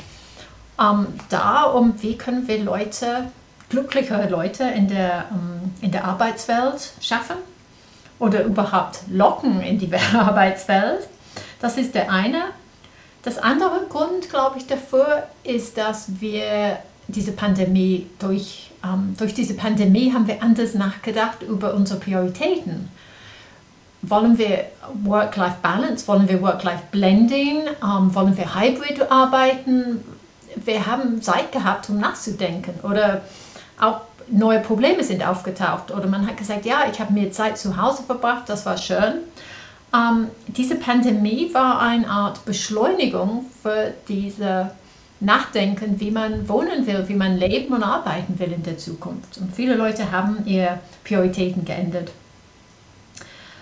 ähm, 0.80 1.08
da 1.30 1.64
um, 1.64 2.02
wie 2.02 2.18
können 2.18 2.48
wir 2.48 2.64
Leute, 2.64 3.30
glücklichere 3.70 4.30
Leute 4.30 4.64
in 4.64 4.88
der, 4.88 5.26
ähm, 5.32 5.74
in 5.82 5.92
der 5.92 6.06
Arbeitswelt 6.06 6.94
schaffen 7.02 7.38
oder 8.20 8.44
überhaupt 8.44 9.02
locken 9.10 9.62
in 9.62 9.80
die 9.80 9.94
Arbeitswelt. 10.14 11.08
Das 11.60 11.78
ist 11.78 11.94
der 11.94 12.10
eine. 12.10 12.44
Das 13.24 13.38
andere 13.38 13.86
Grund, 13.90 14.30
glaube 14.30 14.58
ich, 14.58 14.66
dafür 14.66 15.28
ist, 15.44 15.78
dass 15.78 16.22
wir 16.22 16.80
diese 17.12 17.32
Pandemie 17.32 18.08
durch, 18.20 18.72
ähm, 18.84 19.16
durch 19.18 19.34
diese 19.34 19.54
Pandemie 19.54 20.14
haben 20.14 20.28
wir 20.28 20.42
anders 20.42 20.74
nachgedacht 20.74 21.44
über 21.44 21.74
unsere 21.74 22.00
Prioritäten. 22.00 22.90
Wollen 24.04 24.38
wir 24.38 24.66
Work-Life-Balance? 25.04 26.08
Wollen 26.08 26.28
wir 26.28 26.42
Work-Life-Blending? 26.42 27.62
Ähm, 27.84 28.16
wollen 28.16 28.36
wir 28.36 28.56
Hybrid 28.56 29.12
arbeiten? 29.12 30.04
Wir 30.56 30.86
haben 30.88 31.22
Zeit 31.22 31.52
gehabt, 31.52 31.90
um 31.90 32.00
nachzudenken. 32.00 32.74
Oder 32.84 33.22
auch 33.80 34.02
neue 34.28 34.60
Probleme 34.60 35.04
sind 35.04 35.26
aufgetaucht. 35.26 35.92
Oder 35.92 36.08
man 36.08 36.26
hat 36.26 36.38
gesagt, 36.38 36.66
ja, 36.66 36.84
ich 36.92 37.00
habe 37.00 37.14
mir 37.14 37.32
Zeit 37.32 37.58
zu 37.58 37.78
Hause 37.78 38.04
verbracht, 38.04 38.44
das 38.48 38.66
war 38.66 38.78
schön. 38.78 39.20
Ähm, 39.94 40.30
diese 40.48 40.76
Pandemie 40.76 41.54
war 41.54 41.80
eine 41.80 42.10
Art 42.10 42.46
Beschleunigung 42.46 43.46
für 43.62 43.94
diese 44.08 44.72
Nachdenken, 45.22 46.00
wie 46.00 46.12
man 46.12 46.50
wohnen 46.50 46.86
will, 46.86 47.06
wie 47.08 47.16
man 47.16 47.38
leben 47.38 47.74
und 47.74 47.84
arbeiten 47.84 48.38
will 48.40 48.52
in 48.52 48.64
der 48.64 48.78
Zukunft. 48.78 49.38
Und 49.38 49.56
viele 49.56 49.76
Leute 49.76 50.12
haben 50.12 50.46
ihre 50.46 50.80
Prioritäten 51.04 51.64
geändert. 51.64 52.12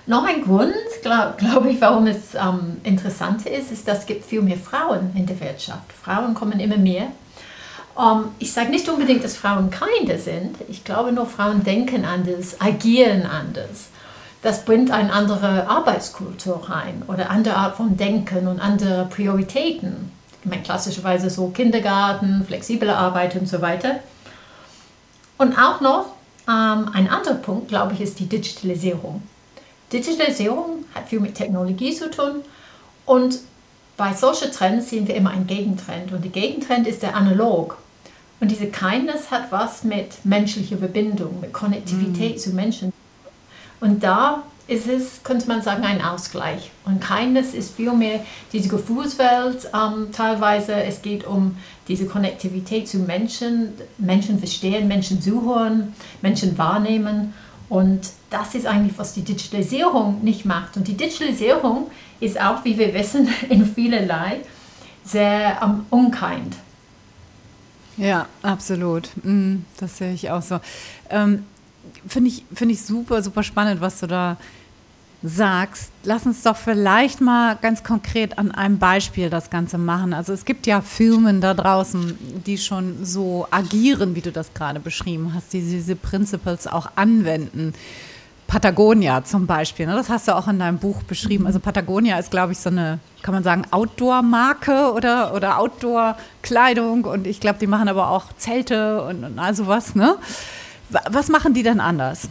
Noch 0.08 0.24
ein 0.24 0.42
Grund, 0.42 0.74
glaube 1.04 1.36
glaub 1.38 1.66
ich, 1.66 1.80
warum 1.80 2.08
es 2.08 2.34
ähm, 2.34 2.78
interessant 2.84 3.46
ist, 3.46 3.72
ist, 3.72 3.88
dass 3.88 4.00
es 4.00 4.06
gibt 4.06 4.26
viel 4.26 4.42
mehr 4.42 4.58
Frauen 4.58 5.12
in 5.16 5.26
der 5.26 5.40
Wirtschaft. 5.40 5.94
Frauen 6.02 6.34
kommen 6.34 6.60
immer 6.60 6.78
mehr. 6.78 7.08
Ähm, 7.98 8.26
ich 8.40 8.52
sage 8.52 8.70
nicht 8.70 8.90
unbedingt, 8.90 9.24
dass 9.24 9.38
Frauen 9.38 9.70
keine 9.70 10.18
sind. 10.18 10.56
Ich 10.68 10.84
glaube 10.84 11.12
nur, 11.12 11.28
Frauen 11.28 11.64
denken 11.64 12.06
anders, 12.06 12.60
agieren 12.60 13.28
anders 13.28 13.90
das 14.42 14.64
bringt 14.64 14.92
eine 14.92 15.12
andere 15.12 15.68
Arbeitskultur 15.68 16.70
rein 16.70 17.04
oder 17.08 17.30
andere 17.30 17.56
Art 17.56 17.76
von 17.76 17.98
Denken 17.98 18.48
und 18.48 18.60
andere 18.60 19.06
Prioritäten. 19.06 20.12
Ich 20.42 20.50
meine, 20.50 20.64
klassischerweise 20.64 21.30
so 21.30 21.50
Kindergarten, 21.50 22.44
flexible 22.46 22.90
Arbeit 22.90 23.36
und 23.36 23.48
so 23.48 23.62
weiter. 23.62 24.00
Und 25.38 25.58
auch 25.58 25.82
noch 25.82 26.06
ähm, 26.48 26.90
ein 26.94 27.10
anderer 27.10 27.36
Punkt, 27.36 27.68
glaube 27.68 27.94
ich, 27.94 28.02
ist 28.02 28.20
die 28.20 28.26
Digitalisierung. 28.28 29.22
Digitalisierung 29.92 30.86
hat 30.94 31.08
viel 31.08 31.20
mit 31.20 31.36
Technologie 31.36 31.94
zu 31.94 32.10
tun 32.10 32.42
und 33.06 33.40
bei 33.98 34.14
solchen 34.14 34.52
Trends 34.52 34.90
sehen 34.90 35.08
wir 35.08 35.16
immer 35.16 35.32
einen 35.32 35.48
Gegentrend 35.48 36.12
und 36.12 36.24
der 36.24 36.32
Gegentrend 36.32 36.88
ist 36.88 37.02
der 37.04 37.16
Analog. 37.16 37.78
Und 38.40 38.52
diese 38.52 38.68
Kindness 38.68 39.32
hat 39.32 39.52
was 39.52 39.84
mit 39.84 40.24
menschlicher 40.24 40.78
Verbindung, 40.78 41.42
mit 41.42 41.52
Konnektivität 41.52 42.38
mm. 42.38 42.40
zu 42.40 42.50
Menschen 42.52 42.94
und 43.82 44.04
da 44.04 44.44
es, 44.70 45.24
könnte 45.24 45.48
man 45.48 45.62
sagen, 45.62 45.84
ein 45.84 46.02
Ausgleich. 46.02 46.72
Und 46.86 47.02
keines 47.02 47.54
ist 47.54 47.76
vielmehr 47.76 48.24
diese 48.54 48.70
Gefühlswelt 48.70 49.70
ähm, 49.74 50.12
teilweise. 50.12 50.74
Es 50.74 51.02
geht 51.02 51.26
um 51.26 51.58
diese 51.88 52.06
Konnektivität 52.06 52.88
zu 52.88 53.00
Menschen, 53.00 53.74
Menschen 53.98 54.40
verstehen, 54.40 54.88
Menschen 54.88 55.22
zuhören, 55.22 55.94
Menschen 56.22 56.58
wahrnehmen. 56.58 57.34
Und 57.68 58.02
das 58.30 58.56
ist 58.56 58.66
eigentlich, 58.66 58.98
was 58.98 59.14
die 59.14 59.24
Digitalisierung 59.24 60.24
nicht 60.24 60.46
macht. 60.46 60.78
Und 60.78 60.88
die 60.88 60.96
Digitalisierung 60.96 61.90
ist 62.20 62.40
auch, 62.40 62.64
wie 62.64 62.78
wir 62.78 62.94
wissen, 62.94 63.28
in 63.50 63.66
vielerlei 63.66 64.42
sehr 65.04 65.60
um, 65.64 65.86
unkind. 65.90 66.56
Ja, 67.98 68.28
absolut. 68.44 69.10
Mm, 69.24 69.58
das 69.78 69.98
sehe 69.98 70.14
ich 70.14 70.30
auch 70.30 70.42
so. 70.42 70.60
Ähm, 71.10 71.46
finde 72.08 72.30
ich, 72.30 72.46
find 72.54 72.72
ich 72.72 72.82
super, 72.82 73.22
super 73.22 73.44
spannend, 73.44 73.82
was 73.82 74.00
du 74.00 74.08
da 74.08 74.38
sagst. 75.22 75.92
Lass 76.04 76.26
uns 76.26 76.44
doch 76.44 76.56
vielleicht 76.56 77.20
mal 77.20 77.58
ganz 77.62 77.84
konkret 77.84 78.38
an 78.38 78.52
einem 78.52 78.80
Beispiel 78.80 79.30
das 79.30 79.50
Ganze 79.50 79.78
machen. 79.78 80.14
Also 80.14 80.32
es 80.32 80.46
gibt 80.46 80.66
ja 80.66 80.82
Firmen 80.82 81.42
da 81.42 81.54
draußen, 81.54 82.18
die 82.46 82.58
schon 82.58 83.04
so 83.04 83.48
agieren, 83.52 84.16
wie 84.16 84.22
du 84.22 84.32
das 84.32 84.54
gerade 84.54 84.80
beschrieben 84.80 85.34
hast, 85.34 85.52
die 85.52 85.62
diese 85.62 85.96
Principles 85.96 86.68
auch 86.68 86.92
anwenden. 86.96 87.74
Patagonia 88.48 89.24
zum 89.24 89.46
Beispiel, 89.46 89.86
ne? 89.86 89.94
das 89.94 90.10
hast 90.10 90.28
du 90.28 90.36
auch 90.36 90.48
in 90.48 90.58
deinem 90.58 90.80
Buch 90.80 91.04
beschrieben. 91.04 91.46
Also 91.46 91.60
Patagonia 91.60 92.18
ist, 92.18 92.32
glaube 92.32 92.54
ich, 92.54 92.58
so 92.58 92.70
eine, 92.70 93.00
kann 93.22 93.34
man 93.34 93.44
sagen, 93.44 93.64
Outdoor-Marke 93.70 94.92
oder, 94.94 95.36
oder 95.36 95.60
Outdoor-Kleidung 95.60 97.04
und 97.04 97.28
ich 97.28 97.40
glaube, 97.40 97.60
die 97.60 97.68
machen 97.68 97.88
aber 97.88 98.10
auch 98.10 98.34
Zelte 98.38 99.04
und, 99.04 99.24
und 99.24 99.38
all 99.38 99.54
sowas, 99.54 99.94
ne? 99.94 100.16
Was 100.90 101.30
machen 101.30 101.54
die 101.54 101.64
denn 101.64 101.80
anders? 101.80 102.28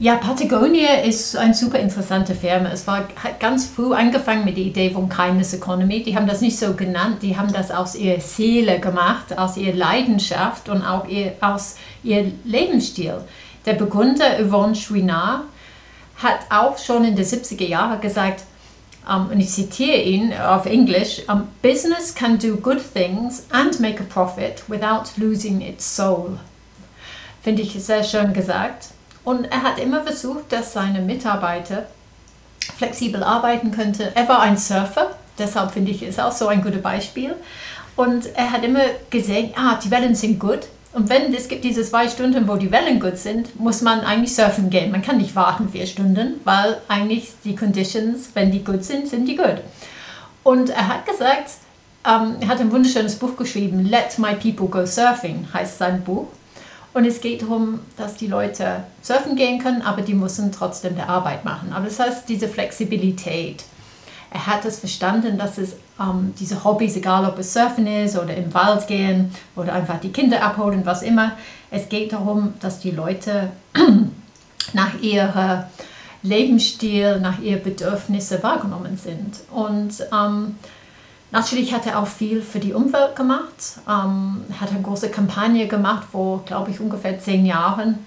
Ja, 0.00 0.16
Patagonia 0.16 1.02
ist 1.04 1.36
eine 1.36 1.54
super 1.54 1.78
interessante 1.78 2.34
Firma. 2.34 2.70
Es 2.70 2.84
war 2.88 3.04
hat 3.22 3.38
ganz 3.38 3.66
früh 3.66 3.94
angefangen 3.94 4.44
mit 4.44 4.56
der 4.56 4.64
Idee 4.64 4.90
von 4.90 5.08
Kindness 5.08 5.54
Economy. 5.54 6.02
Die 6.02 6.16
haben 6.16 6.26
das 6.26 6.40
nicht 6.40 6.58
so 6.58 6.74
genannt, 6.74 7.22
die 7.22 7.38
haben 7.38 7.52
das 7.52 7.70
aus 7.70 7.94
ihrer 7.94 8.20
Seele 8.20 8.80
gemacht, 8.80 9.38
aus 9.38 9.56
ihrer 9.56 9.76
Leidenschaft 9.76 10.68
und 10.68 10.82
auch 10.82 11.06
ihr, 11.06 11.34
aus 11.40 11.76
ihrem 12.02 12.32
Lebensstil. 12.44 13.18
Der 13.66 13.74
Begründer 13.74 14.44
Yvonne 14.44 14.74
Chouinard 14.74 15.42
hat 16.16 16.40
auch 16.50 16.76
schon 16.76 17.04
in 17.04 17.14
den 17.14 17.24
70er 17.24 17.66
Jahren 17.66 18.00
gesagt, 18.00 18.42
um, 19.08 19.28
und 19.30 19.38
ich 19.38 19.50
zitiere 19.50 20.02
ihn 20.02 20.32
auf 20.32 20.66
Englisch, 20.66 21.22
um, 21.28 21.46
Business 21.62 22.12
can 22.12 22.36
do 22.36 22.56
good 22.56 22.80
things 22.94 23.46
and 23.50 23.78
make 23.78 24.02
a 24.02 24.06
profit 24.12 24.64
without 24.66 25.12
losing 25.16 25.60
its 25.60 25.84
soul 25.94 26.40
finde 27.44 27.62
ich 27.62 27.72
sehr 27.84 28.02
schön 28.02 28.32
gesagt. 28.32 28.88
Und 29.22 29.44
er 29.44 29.62
hat 29.62 29.78
immer 29.78 30.02
versucht, 30.02 30.50
dass 30.50 30.72
seine 30.72 31.00
Mitarbeiter 31.00 31.86
flexibel 32.76 33.22
arbeiten 33.22 33.70
könnten. 33.70 34.08
Er 34.14 34.28
war 34.28 34.40
ein 34.40 34.56
Surfer, 34.56 35.10
deshalb 35.38 35.70
finde 35.70 35.92
ich, 35.92 36.02
ist 36.02 36.20
auch 36.20 36.32
so 36.32 36.48
ein 36.48 36.62
gutes 36.62 36.82
Beispiel. 36.82 37.34
Und 37.96 38.34
er 38.34 38.50
hat 38.50 38.64
immer 38.64 38.82
gesehen, 39.10 39.52
ah, 39.56 39.78
die 39.82 39.90
Wellen 39.90 40.14
sind 40.14 40.40
gut. 40.40 40.60
Und 40.92 41.08
wenn 41.08 41.34
es 41.34 41.48
gibt 41.48 41.64
diese 41.64 41.82
zwei 41.82 42.08
Stunden, 42.08 42.48
wo 42.48 42.56
die 42.56 42.70
Wellen 42.70 43.00
gut 43.00 43.18
sind, 43.18 43.58
muss 43.58 43.82
man 43.82 44.00
eigentlich 44.00 44.34
surfen 44.34 44.70
gehen. 44.70 44.90
Man 44.90 45.02
kann 45.02 45.18
nicht 45.18 45.34
warten 45.34 45.68
vier 45.68 45.86
Stunden, 45.86 46.40
weil 46.44 46.78
eigentlich 46.88 47.32
die 47.44 47.56
Conditions, 47.56 48.30
wenn 48.34 48.52
die 48.52 48.64
gut 48.64 48.84
sind, 48.84 49.08
sind 49.08 49.26
die 49.26 49.36
gut. 49.36 49.60
Und 50.44 50.70
er 50.70 50.88
hat 50.88 51.06
gesagt, 51.06 51.50
ähm, 52.06 52.36
er 52.40 52.48
hat 52.48 52.60
ein 52.60 52.70
wunderschönes 52.70 53.16
Buch 53.16 53.36
geschrieben, 53.36 53.84
Let 53.84 54.18
My 54.18 54.34
People 54.34 54.68
Go 54.68 54.86
Surfing 54.86 55.48
heißt 55.52 55.78
sein 55.78 56.02
Buch. 56.02 56.28
Und 56.94 57.04
es 57.04 57.20
geht 57.20 57.42
darum, 57.42 57.80
dass 57.96 58.14
die 58.14 58.28
Leute 58.28 58.84
surfen 59.02 59.34
gehen 59.34 59.58
können, 59.58 59.82
aber 59.82 60.02
die 60.02 60.14
müssen 60.14 60.52
trotzdem 60.52 60.94
der 60.94 61.08
Arbeit 61.08 61.44
machen. 61.44 61.72
Aber 61.72 61.86
das 61.86 61.98
heißt, 61.98 62.28
diese 62.28 62.48
Flexibilität. 62.48 63.64
Er 64.30 64.46
hat 64.46 64.64
es 64.64 64.78
verstanden, 64.78 65.36
dass 65.36 65.58
es 65.58 65.76
ähm, 66.00 66.34
diese 66.38 66.64
Hobbys, 66.64 66.96
egal 66.96 67.24
ob 67.24 67.38
es 67.38 67.52
Surfen 67.52 67.86
ist 67.86 68.16
oder 68.16 68.36
im 68.36 68.52
Wald 68.54 68.86
gehen 68.86 69.32
oder 69.54 69.72
einfach 69.72 70.00
die 70.00 70.12
Kinder 70.12 70.42
abholen, 70.42 70.82
was 70.84 71.02
immer, 71.02 71.32
es 71.70 71.88
geht 71.88 72.12
darum, 72.12 72.54
dass 72.60 72.78
die 72.78 72.90
Leute 72.92 73.50
nach 74.72 75.00
ihrem 75.00 75.64
Lebensstil, 76.22 77.20
nach 77.20 77.40
ihren 77.40 77.62
Bedürfnissen 77.62 78.42
wahrgenommen 78.42 78.96
sind. 78.96 79.40
Und 79.50 79.94
ähm, 80.12 80.56
Natürlich 81.34 81.74
hat 81.74 81.84
er 81.84 81.98
auch 81.98 82.06
viel 82.06 82.42
für 82.42 82.60
die 82.60 82.72
Umwelt 82.72 83.16
gemacht. 83.16 83.80
Ähm, 83.88 84.44
hat 84.60 84.70
eine 84.70 84.82
große 84.82 85.08
Kampagne 85.08 85.66
gemacht 85.66 86.06
vor, 86.12 86.44
glaube 86.44 86.70
ich, 86.70 86.78
ungefähr 86.78 87.18
zehn 87.18 87.44
Jahren. 87.44 87.98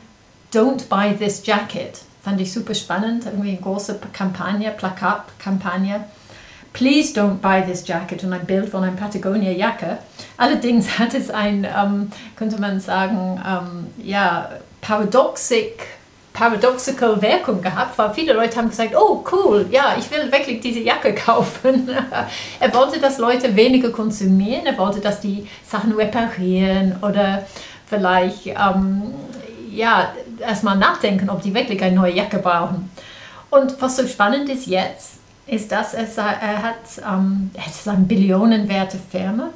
Don't 0.53 0.87
buy 0.87 1.13
this 1.13 1.45
jacket. 1.45 1.99
Fand 2.23 2.39
ich 2.39 2.53
super 2.53 2.73
spannend. 2.73 3.25
Irgendwie 3.25 3.49
eine 3.49 3.59
große 3.59 3.99
Kampagne, 4.13 4.71
Plakatkampagne. 4.71 6.05
Please 6.71 7.19
don't 7.19 7.39
buy 7.39 7.61
this 7.61 7.85
jacket 7.85 8.23
und 8.23 8.31
ein 8.31 8.45
Bild 8.45 8.69
von 8.69 8.81
einer 8.81 8.95
Patagonia-Jacke. 8.95 9.97
Allerdings 10.37 10.87
hat 10.99 11.13
es 11.13 11.29
ein, 11.29 11.65
ähm, 11.65 12.09
könnte 12.37 12.61
man 12.61 12.79
sagen, 12.79 13.43
ähm, 13.45 14.05
ja, 14.07 14.51
paradoxik 14.79 15.85
paradoxical 16.37 17.19
Wirkung 17.19 17.61
gehabt, 17.61 17.97
weil 17.97 18.13
viele 18.13 18.33
Leute 18.33 18.57
haben 18.57 18.69
gesagt, 18.69 18.95
oh 18.95 19.23
cool, 19.31 19.65
ja, 19.71 19.95
ich 19.97 20.09
will 20.11 20.31
wirklich 20.31 20.59
diese 20.59 20.79
Jacke 20.79 21.15
kaufen. 21.15 21.89
er 22.59 22.73
wollte, 22.75 22.99
dass 22.99 23.17
Leute 23.17 23.55
weniger 23.55 23.89
konsumieren, 23.89 24.67
er 24.67 24.77
wollte, 24.77 24.99
dass 24.99 25.19
die 25.19 25.47
Sachen 25.67 25.93
reparieren 25.93 26.97
oder 27.01 27.47
vielleicht 27.87 28.45
ähm, 28.47 29.13
ja, 29.71 30.13
erstmal 30.39 30.77
nachdenken, 30.77 31.29
ob 31.29 31.41
die 31.41 31.53
wirklich 31.53 31.81
eine 31.81 31.95
neue 31.95 32.13
Jacke 32.13 32.37
brauchen. 32.37 32.91
Und 33.49 33.81
was 33.81 33.97
so 33.97 34.05
spannend 34.05 34.47
ist 34.49 34.67
jetzt, 34.67 35.13
ist, 35.47 35.71
dass 35.71 35.95
er, 35.95 36.05
er 36.05 36.61
hat, 36.61 36.75
ähm, 36.97 37.49
er 37.53 37.65
ist 37.65 37.87
eine 37.87 38.05
billionenwerte 38.05 38.99
Firma 39.09 39.49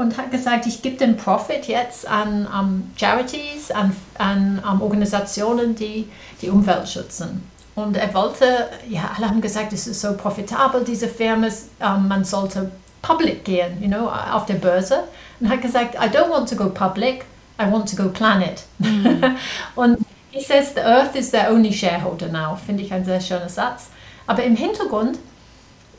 und 0.00 0.16
hat 0.16 0.30
gesagt, 0.30 0.64
ich 0.66 0.80
gebe 0.80 0.96
den 0.96 1.18
Profit 1.18 1.66
jetzt 1.66 2.08
an 2.08 2.46
um, 2.46 2.90
Charities, 2.96 3.70
an, 3.70 3.94
an 4.16 4.62
um, 4.66 4.80
Organisationen, 4.80 5.74
die 5.74 6.08
die 6.40 6.48
Umwelt 6.48 6.88
schützen. 6.88 7.46
Und 7.74 7.98
er 7.98 8.12
wollte, 8.14 8.70
ja, 8.88 9.10
alle 9.14 9.28
haben 9.28 9.42
gesagt, 9.42 9.74
es 9.74 9.86
ist 9.86 10.00
so 10.00 10.16
profitabel, 10.16 10.84
diese 10.84 11.06
Firma, 11.06 11.48
um, 11.80 12.08
man 12.08 12.24
sollte 12.24 12.70
public 13.02 13.44
gehen, 13.44 13.76
you 13.82 13.88
know, 13.88 14.08
auf 14.08 14.46
der 14.46 14.54
Börse. 14.54 15.04
Und 15.38 15.50
hat 15.50 15.60
gesagt, 15.60 15.94
I 15.94 16.08
don't 16.08 16.30
want 16.30 16.48
to 16.48 16.56
go 16.56 16.70
public, 16.70 17.26
I 17.60 17.70
want 17.70 17.90
to 17.90 18.02
go 18.02 18.08
planet. 18.08 18.64
Mhm. 18.78 19.36
und 19.74 19.98
he 20.30 20.42
says 20.42 20.72
the 20.74 20.80
earth 20.80 21.14
is 21.14 21.30
their 21.30 21.50
only 21.50 21.72
shareholder 21.72 22.28
now, 22.28 22.56
finde 22.56 22.82
ich 22.82 22.92
ein 22.92 23.04
sehr 23.04 23.20
schöner 23.20 23.50
Satz. 23.50 23.88
Aber 24.26 24.44
im 24.44 24.56
Hintergrund 24.56 25.18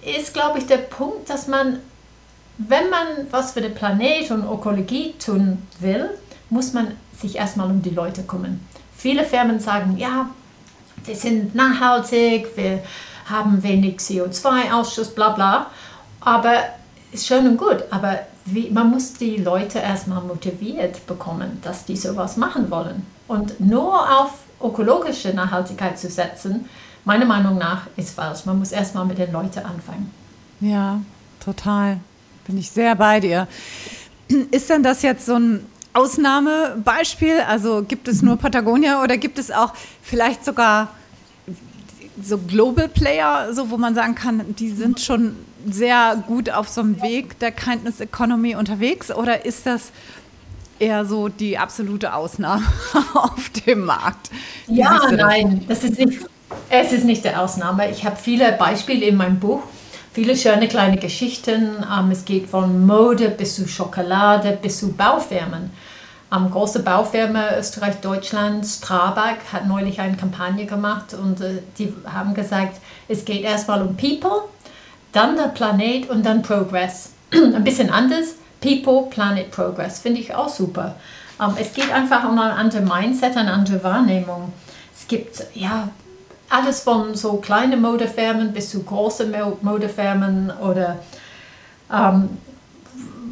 ist, 0.04 0.34
glaube 0.34 0.58
ich, 0.58 0.66
der 0.66 0.78
Punkt, 0.78 1.30
dass 1.30 1.48
man, 1.48 1.80
wenn 2.68 2.90
man 2.90 3.08
was 3.32 3.54
für 3.54 3.62
den 3.62 3.74
Planet 3.74 4.32
und 4.32 4.44
Ökologie 4.44 5.14
tun 5.24 5.60
will, 5.80 6.10
muss 6.50 6.74
man 6.74 6.94
sich 7.20 7.36
erstmal 7.36 7.70
um 7.70 7.82
die 7.82 7.92
Leute 7.92 8.24
kümmern. 8.24 8.60
Viele 8.96 9.24
Firmen 9.24 9.60
sagen, 9.60 9.98
ja, 9.98 10.30
wir 11.06 11.16
sind 11.16 11.56
nachhaltig, 11.56 12.48
wir 12.56 12.84
haben 13.26 13.64
wenig 13.64 13.98
CO2-Ausschuss, 13.98 15.16
bla 15.16 15.30
bla. 15.30 15.68
Aber 16.20 16.54
ist 17.12 17.28
schön 17.28 17.48
und 17.48 17.58
gut, 17.58 17.84
aber 17.90 18.20
wie, 18.46 18.70
man 18.70 18.90
muss 18.90 19.14
die 19.14 19.38
Leute 19.38 19.80
erstmal 19.80 20.22
motiviert 20.22 21.06
bekommen, 21.08 21.60
dass 21.64 21.86
die 21.86 21.96
sowas 21.96 22.38
machen 22.38 22.70
wollen. 22.72 23.06
Und 23.28 23.60
nur 23.60 23.94
auf 23.94 24.34
ökologische 24.62 25.34
Nachhaltigkeit 25.34 25.98
zu 25.98 26.10
setzen, 26.10 26.70
meiner 27.06 27.26
Meinung 27.26 27.58
nach, 27.58 27.88
ist 27.98 28.16
falsch. 28.16 28.46
Man 28.46 28.60
muss 28.60 28.72
erstmal 28.72 29.06
mit 29.06 29.18
den 29.18 29.32
Leuten 29.32 29.60
anfangen. 29.60 30.12
Ja, 30.60 31.02
total. 31.44 32.00
Bin 32.46 32.58
ich 32.58 32.70
sehr 32.70 32.96
bei 32.96 33.20
dir. 33.20 33.48
Ist 34.52 34.70
denn 34.70 34.84
das 34.84 35.02
jetzt 35.02 35.26
so 35.26 35.36
ein 35.36 35.66
Ausnahmebeispiel? 35.94 37.42
Also 37.48 37.84
gibt 37.88 38.08
es 38.08 38.22
nur 38.22 38.38
Patagonia 38.38 39.04
oder 39.04 39.18
gibt 39.18 39.38
es 39.40 39.52
auch 39.52 39.74
vielleicht 40.02 40.46
sogar 40.46 40.90
so 42.22 42.38
Global 42.38 42.88
Player, 42.88 43.54
so 43.54 43.70
wo 43.70 43.78
man 43.78 43.96
sagen 43.96 44.16
kann, 44.16 44.56
die 44.56 44.72
sind 44.72 45.00
schon 45.00 45.36
sehr 45.70 46.24
gut 46.28 46.50
auf 46.50 46.70
so 46.70 46.82
einem 46.82 47.02
Weg 47.02 47.40
der 47.40 47.52
Kindness 47.52 48.00
Economy 48.00 48.56
unterwegs? 48.56 49.12
Oder 49.12 49.46
ist 49.46 49.66
das 49.66 49.92
eher 50.80 51.06
so 51.06 51.30
die 51.30 51.58
absolute 51.58 52.14
Ausnahme 52.14 52.66
auf 53.14 53.50
dem 53.66 53.86
Markt? 53.86 54.30
Wie 54.68 54.80
ja, 54.80 55.00
nein, 55.12 55.66
das 55.68 55.84
ist 55.84 55.98
nicht, 56.00 56.20
es 56.70 56.92
ist 56.92 57.06
nicht 57.06 57.24
der 57.24 57.42
Ausnahme. 57.42 57.90
Ich 57.92 58.06
habe 58.06 58.16
viele 58.16 58.52
Beispiele 58.54 59.06
in 59.06 59.18
meinem 59.18 59.40
Buch, 59.40 59.62
viele 60.14 60.36
schöne 60.36 60.68
kleine 60.68 60.98
Geschichten. 60.98 61.86
Ähm, 61.92 62.12
es 62.12 62.26
geht 62.26 62.50
von 62.50 62.86
Mode 62.86 63.30
bis 63.30 63.56
zu 63.56 63.68
Schokolade 63.68 64.58
bis 64.62 64.80
zu 64.80 64.94
Baufirmen. 64.94 65.72
Um, 66.34 66.50
große 66.50 66.82
Baufirma 66.82 67.58
Österreich, 67.58 67.96
Deutschland, 67.96 68.66
Strabag 68.66 69.40
hat 69.52 69.68
neulich 69.68 70.00
eine 70.00 70.16
Kampagne 70.16 70.66
gemacht 70.66 71.14
und 71.14 71.42
äh, 71.42 71.62
die 71.78 71.94
haben 72.06 72.34
gesagt, 72.34 72.80
es 73.10 73.26
geht 73.26 73.44
erstmal 73.44 73.82
um 73.82 73.98
People, 73.98 74.44
dann 75.12 75.36
der 75.36 75.50
Planet 75.50 76.10
und 76.10 76.26
dann 76.26 76.42
Progress. 76.42 77.10
Ein 77.34 77.66
bisschen 77.66 77.90
anders, 77.90 78.36
People, 78.62 79.10
Planet, 79.10 79.52
Progress, 79.52 80.00
finde 80.00 80.22
ich 80.22 80.34
auch 80.34 80.48
super. 80.48 80.96
Um, 81.38 81.56
es 81.60 81.74
geht 81.74 81.92
einfach 81.92 82.24
um 82.24 82.40
ein 82.40 82.52
anderes 82.52 82.88
Mindset, 82.88 83.36
eine 83.36 83.52
andere 83.52 83.84
Wahrnehmung. 83.84 84.54
Es 84.98 85.10
gibt 85.10 85.44
ja 85.54 85.90
alles 86.52 86.82
von 86.82 87.16
so 87.16 87.38
kleine 87.38 87.78
Modefirmen 87.78 88.54
bis 88.54 88.70
zu 88.70 88.84
große 88.84 89.32
Modefirmen 89.62 90.52
oder 90.62 91.00
ähm, 91.92 92.30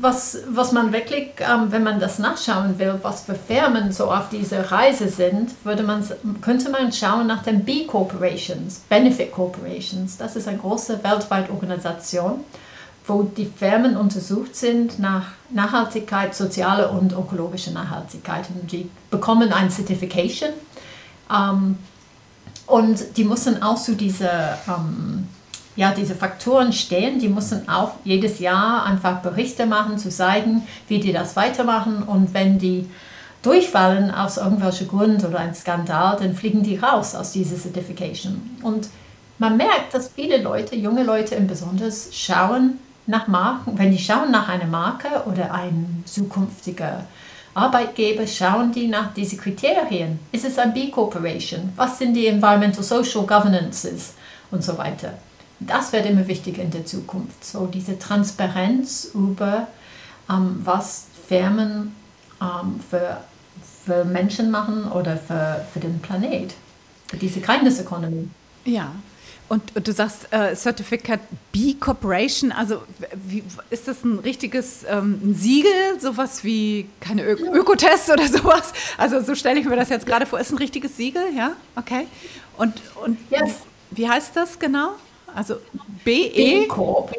was, 0.02 0.38
was 0.50 0.72
man 0.72 0.94
wirklich, 0.94 1.32
ähm, 1.40 1.72
wenn 1.72 1.84
man 1.84 2.00
das 2.00 2.20
nachschauen 2.20 2.80
will, 2.80 2.98
was 3.02 3.24
für 3.24 3.36
Firmen 3.36 3.92
so 3.92 4.12
auf 4.12 4.30
dieser 4.30 4.72
Reise 4.72 5.10
sind, 5.10 5.52
würde 5.66 5.84
man, 5.84 6.06
könnte 6.42 6.70
man 6.70 6.92
schauen 6.94 7.28
nach 7.28 7.44
den 7.44 7.66
B 7.66 7.86
Corporations, 7.86 8.80
Benefit 8.88 9.32
Corporations. 9.32 10.18
Das 10.18 10.36
ist 10.36 10.48
eine 10.48 10.58
große 10.58 11.04
weltweite 11.04 11.52
Organisation, 11.52 12.46
wo 13.06 13.24
die 13.24 13.46
Firmen 13.46 13.98
untersucht 13.98 14.56
sind 14.56 15.00
nach 15.00 15.26
Nachhaltigkeit, 15.50 16.34
soziale 16.34 16.90
und 16.90 17.12
ökologische 17.12 17.72
Nachhaltigkeit. 17.72 18.46
Und 18.50 18.72
die 18.72 18.90
bekommen 19.10 19.52
ein 19.52 19.70
Certification. 19.70 20.52
Ähm, 21.30 21.78
und 22.70 23.18
die 23.18 23.24
müssen 23.24 23.64
auch 23.64 23.82
zu 23.82 23.96
dieser, 23.96 24.58
ähm, 24.68 25.28
ja, 25.76 25.92
diese 25.92 26.14
Faktoren 26.14 26.72
stehen. 26.72 27.20
Die 27.20 27.28
müssen 27.28 27.68
auch 27.68 27.94
jedes 28.04 28.40
Jahr 28.40 28.86
einfach 28.86 29.22
Berichte 29.22 29.66
machen, 29.66 29.98
zu 29.98 30.10
zeigen, 30.10 30.68
wie 30.88 31.00
die 31.00 31.12
das 31.12 31.36
weitermachen. 31.36 32.04
Und 32.04 32.34
wenn 32.34 32.60
die 32.60 32.88
durchfallen 33.42 34.12
aus 34.12 34.38
irgendwelchen 34.38 34.88
Grund 34.88 35.24
oder 35.24 35.40
ein 35.40 35.56
Skandal, 35.56 36.18
dann 36.18 36.36
fliegen 36.36 36.62
die 36.62 36.78
raus 36.78 37.16
aus 37.16 37.32
dieser 37.32 37.56
Certification. 37.58 38.58
Und 38.62 38.90
man 39.40 39.58
merkt, 39.58 39.94
dass 39.94 40.10
viele 40.10 40.42
Leute, 40.42 40.76
junge 40.76 41.04
Leute 41.04 41.36
im 41.36 41.48
Besonders, 41.48 42.10
schauen 42.12 42.78
nach 43.08 43.28
Marken. 43.28 43.80
Wenn 43.80 43.92
die 43.92 43.98
schauen 43.98 44.30
nach 44.30 44.48
einer 44.48 44.68
Marke 44.68 45.24
oder 45.26 45.54
ein 45.54 46.04
zukünftiger 46.06 47.06
Arbeitgeber 47.60 48.26
schauen 48.26 48.72
die 48.72 48.88
nach 48.88 49.14
diesen 49.14 49.40
Kriterien. 49.40 50.20
Ist 50.32 50.46
es 50.46 50.58
ein 50.58 50.74
B-Corporation? 50.74 51.74
Was 51.76 52.00
sind 52.00 52.14
die 52.14 52.28
Environmental 52.28 52.84
Social 52.84 53.26
Governances 53.26 54.14
und 54.52 54.64
so 54.64 54.78
weiter? 54.78 55.14
Das 55.60 55.92
wird 55.92 56.06
immer 56.06 56.28
wichtiger 56.28 56.64
in 56.64 56.72
der 56.72 56.86
Zukunft. 56.86 57.44
So 57.44 57.66
diese 57.66 58.00
Transparenz 58.00 59.12
über 59.14 59.68
ähm, 60.30 60.62
was 60.64 61.08
Firmen 61.28 61.96
ähm, 62.42 62.80
für, 62.90 63.18
für 63.86 64.06
Menschen 64.06 64.52
machen 64.52 64.90
oder 64.92 65.18
für, 65.18 65.66
für 65.74 65.80
den 65.80 66.00
Planet, 66.00 66.54
für 67.08 67.18
diese 67.18 67.42
Kindness 67.42 67.80
Economy. 67.80 68.30
Ja, 68.66 68.92
und, 69.50 69.76
und, 69.76 69.88
du 69.88 69.92
sagst 69.92 70.32
äh, 70.32 70.56
Certificate 70.56 71.20
B 71.52 71.74
Corporation, 71.74 72.52
also 72.52 72.84
wie, 73.14 73.44
ist 73.70 73.88
das 73.88 74.04
ein 74.04 74.20
richtiges 74.20 74.86
ähm, 74.88 75.20
ein 75.24 75.36
Siegel, 75.36 76.00
sowas 76.00 76.44
wie 76.44 76.88
keine 77.00 77.24
Ö 77.24 77.34
Ökotest 77.54 78.10
oder 78.12 78.28
sowas? 78.28 78.72
Also 78.98 79.22
so 79.22 79.36
stelle 79.36 79.60
ich 79.60 79.66
mir 79.66 79.76
das 79.76 79.90
jetzt 79.90 80.06
gerade 80.06 80.26
vor. 80.26 80.40
Ist 80.40 80.52
ein 80.52 80.58
richtiges 80.58 80.96
Siegel, 80.96 81.24
ja? 81.36 81.54
Okay. 81.76 82.08
Und, 82.58 82.74
und 83.04 83.18
yes. 83.32 83.56
wie, 83.92 84.08
heißt 84.08 84.36
das 84.36 84.60
genau? 84.60 84.92
Also 85.34 85.56
BE? 86.04 86.32
B 86.34 86.68
Corp. 86.68 87.16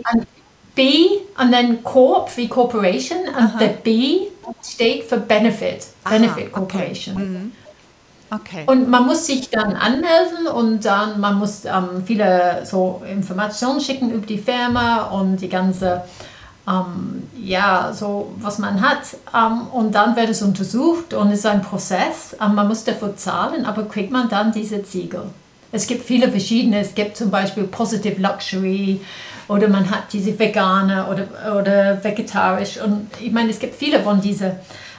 B 0.74 1.06
und 1.36 1.52
dann 1.52 1.82
Corp 1.82 2.36
wie 2.36 2.48
Corporation 2.48 3.18
und 3.28 3.60
der 3.60 3.68
B 3.68 4.28
steht 4.62 5.04
für 5.04 5.18
Benefit, 5.18 5.86
Benefit 6.04 6.44
Aha, 6.44 6.50
Corporation. 6.52 7.16
Okay. 7.16 7.24
Mhm. 7.24 7.52
Okay. 8.30 8.64
Und 8.66 8.88
man 8.88 9.06
muss 9.06 9.26
sich 9.26 9.50
dann 9.50 9.74
anmelden 9.74 10.46
und 10.54 10.84
dann 10.84 11.20
man 11.20 11.38
muss 11.38 11.64
ähm, 11.64 12.04
viele 12.04 12.62
so 12.64 13.02
Informationen 13.10 13.80
schicken 13.80 14.10
über 14.10 14.26
die 14.26 14.38
Firma 14.38 15.06
und 15.06 15.38
die 15.38 15.48
ganze 15.48 16.04
ähm, 16.68 17.28
ja 17.36 17.92
so 17.92 18.32
was 18.38 18.58
man 18.58 18.80
hat 18.80 19.02
ähm, 19.34 19.66
und 19.72 19.94
dann 19.94 20.14
wird 20.14 20.28
es 20.28 20.42
untersucht 20.42 21.12
und 21.12 21.32
es 21.32 21.40
ist 21.40 21.46
ein 21.46 21.62
Prozess. 21.62 22.36
Ähm, 22.40 22.54
man 22.54 22.68
muss 22.68 22.84
dafür 22.84 23.16
zahlen, 23.16 23.66
aber 23.66 23.84
kriegt 23.88 24.12
man 24.12 24.28
dann 24.28 24.52
diese 24.52 24.82
Ziegel. 24.84 25.22
Es 25.72 25.86
gibt 25.86 26.04
viele 26.04 26.28
verschiedene. 26.30 26.80
Es 26.80 26.94
gibt 26.94 27.16
zum 27.16 27.30
Beispiel 27.30 27.64
Positive 27.64 28.20
Luxury 28.20 29.00
oder 29.50 29.68
man 29.68 29.90
hat 29.90 30.12
diese 30.12 30.38
vegane 30.38 31.06
oder, 31.06 31.58
oder 31.58 32.02
vegetarisch 32.02 32.80
und 32.80 33.08
ich 33.20 33.32
meine 33.32 33.50
es 33.50 33.58
gibt 33.58 33.74
viele 33.74 34.00
von 34.00 34.20
diesen 34.20 34.52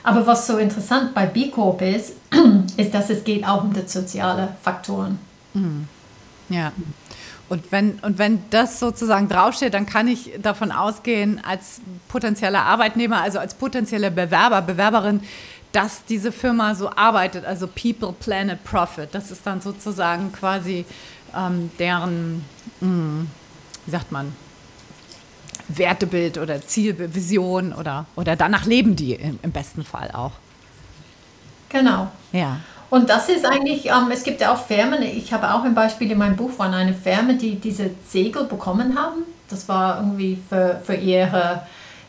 aber 0.04 0.26
was 0.26 0.48
so 0.48 0.58
interessant 0.58 1.14
bei 1.14 1.26
B 1.26 1.50
Corp 1.50 1.82
ist, 1.82 2.14
ist, 2.78 2.94
dass 2.94 3.10
es 3.10 3.24
geht 3.24 3.46
auch 3.46 3.64
um 3.64 3.74
die 3.74 3.88
sozialen 3.88 4.50
Faktoren. 4.64 5.20
Mhm. 5.54 5.88
Ja. 6.50 6.72
Und 7.50 7.72
wenn, 7.72 8.00
und 8.02 8.18
wenn 8.18 8.44
das 8.50 8.80
sozusagen 8.80 9.28
draufsteht, 9.28 9.74
dann 9.74 9.86
kann 9.86 10.08
ich 10.08 10.32
davon 10.42 10.72
ausgehen, 10.72 11.42
als 11.46 11.82
potenzieller 12.08 12.64
Arbeitnehmer, 12.64 13.22
also 13.22 13.40
als 13.40 13.54
potenzieller 13.54 14.10
Bewerber, 14.10 14.62
Bewerberin, 14.62 15.22
dass 15.74 16.06
diese 16.06 16.32
Firma 16.32 16.76
so 16.76 16.90
arbeitet, 16.90 17.46
also 17.46 17.68
People, 17.68 18.14
Planet, 18.18 18.64
Profit. 18.64 19.10
Das 19.12 19.32
ist 19.32 19.46
dann 19.46 19.62
sozusagen 19.62 20.32
quasi 20.32 20.86
ähm, 21.38 21.72
deren, 21.78 22.44
mh, 22.80 23.26
wie 23.86 23.92
sagt 23.92 24.12
man, 24.12 24.34
Wertebild 25.68 26.38
oder 26.38 26.62
Zielvision 26.62 27.74
oder, 27.74 28.06
oder 28.16 28.36
danach 28.36 28.66
leben 28.66 28.96
die 28.96 29.14
im, 29.14 29.40
im 29.42 29.52
besten 29.52 29.84
Fall 29.84 30.12
auch. 30.12 30.34
Genau. 31.70 32.08
Ja. 32.32 32.58
Und 32.90 33.10
das 33.10 33.30
ist 33.30 33.46
eigentlich, 33.46 33.86
ähm, 33.86 34.10
es 34.12 34.24
gibt 34.24 34.42
ja 34.42 34.54
auch 34.54 34.66
Firmen, 34.66 35.02
ich 35.02 35.32
habe 35.32 35.54
auch 35.54 35.64
ein 35.64 35.74
Beispiel 35.74 36.12
in 36.12 36.18
meinem 36.18 36.36
Buch 36.36 36.52
von 36.52 36.74
einer 36.74 36.94
Firma, 36.94 37.34
die 37.34 37.56
diese 37.56 37.92
Segel 38.06 38.44
bekommen 38.44 38.98
haben. 39.00 39.24
Das 39.50 39.68
war 39.70 40.00
irgendwie 40.00 40.38
für, 40.50 40.82
für 40.84 40.96
ihre 40.96 41.62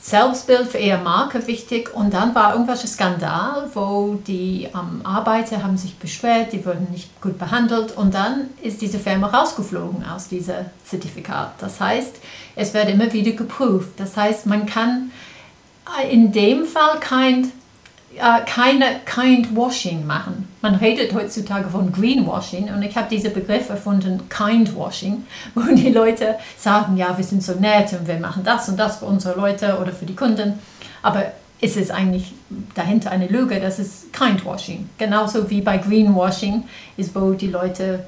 Selbstbild 0.04 0.66
für 0.66 0.78
ihre 0.78 0.98
Marke 0.98 1.46
wichtig. 1.46 1.94
Und 1.94 2.12
dann 2.12 2.34
war 2.34 2.52
irgendwelcher 2.52 2.88
Skandal, 2.88 3.70
wo 3.72 4.18
die 4.26 4.64
ähm, 4.74 5.00
Arbeiter 5.04 5.62
haben 5.62 5.76
sich 5.76 5.96
beschwert, 5.96 6.52
die 6.52 6.66
wurden 6.66 6.88
nicht 6.90 7.20
gut 7.20 7.38
behandelt. 7.38 7.96
Und 7.96 8.12
dann 8.12 8.50
ist 8.62 8.82
diese 8.82 8.98
Firma 8.98 9.28
rausgeflogen 9.28 10.04
aus 10.04 10.26
diesem 10.26 10.66
Zertifikat. 10.84 11.52
Das 11.60 11.80
heißt, 11.80 12.16
es 12.56 12.74
wird 12.74 12.88
immer 12.88 13.12
wieder 13.12 13.30
geprüft. 13.30 13.92
Das 13.96 14.16
heißt, 14.16 14.46
man 14.46 14.66
kann 14.66 15.12
in 16.10 16.32
dem 16.32 16.64
Fall 16.64 16.98
kein, 16.98 17.52
äh, 18.16 18.44
keine 18.46 19.00
Kind 19.04 19.54
Washing 19.56 20.06
machen. 20.06 20.48
Man 20.60 20.74
redet 20.76 21.14
heutzutage 21.14 21.68
von 21.68 21.92
Greenwashing 21.92 22.72
und 22.72 22.82
ich 22.82 22.96
habe 22.96 23.08
diesen 23.08 23.32
Begriff 23.32 23.68
erfunden, 23.68 24.28
Kind 24.28 24.76
Washing, 24.76 25.24
wo 25.54 25.62
die 25.74 25.90
Leute 25.90 26.36
sagen, 26.56 26.96
ja, 26.96 27.16
wir 27.16 27.24
sind 27.24 27.42
so 27.42 27.54
nett 27.54 27.92
und 27.92 28.06
wir 28.06 28.18
machen 28.18 28.42
das 28.44 28.68
und 28.68 28.78
das 28.78 28.98
für 28.98 29.06
unsere 29.06 29.38
Leute 29.38 29.78
oder 29.80 29.92
für 29.92 30.06
die 30.06 30.14
Kunden. 30.14 30.58
Aber 31.02 31.32
ist 31.60 31.76
es 31.76 31.90
eigentlich 31.90 32.34
dahinter 32.74 33.10
eine 33.12 33.28
Lüge, 33.28 33.60
das 33.60 33.78
ist 33.78 34.12
Kindwashing. 34.12 34.90
Genauso 34.98 35.48
wie 35.48 35.60
bei 35.60 35.78
Greenwashing 35.78 36.64
ist, 36.96 37.14
wo 37.14 37.32
die 37.32 37.46
Leute, 37.46 38.04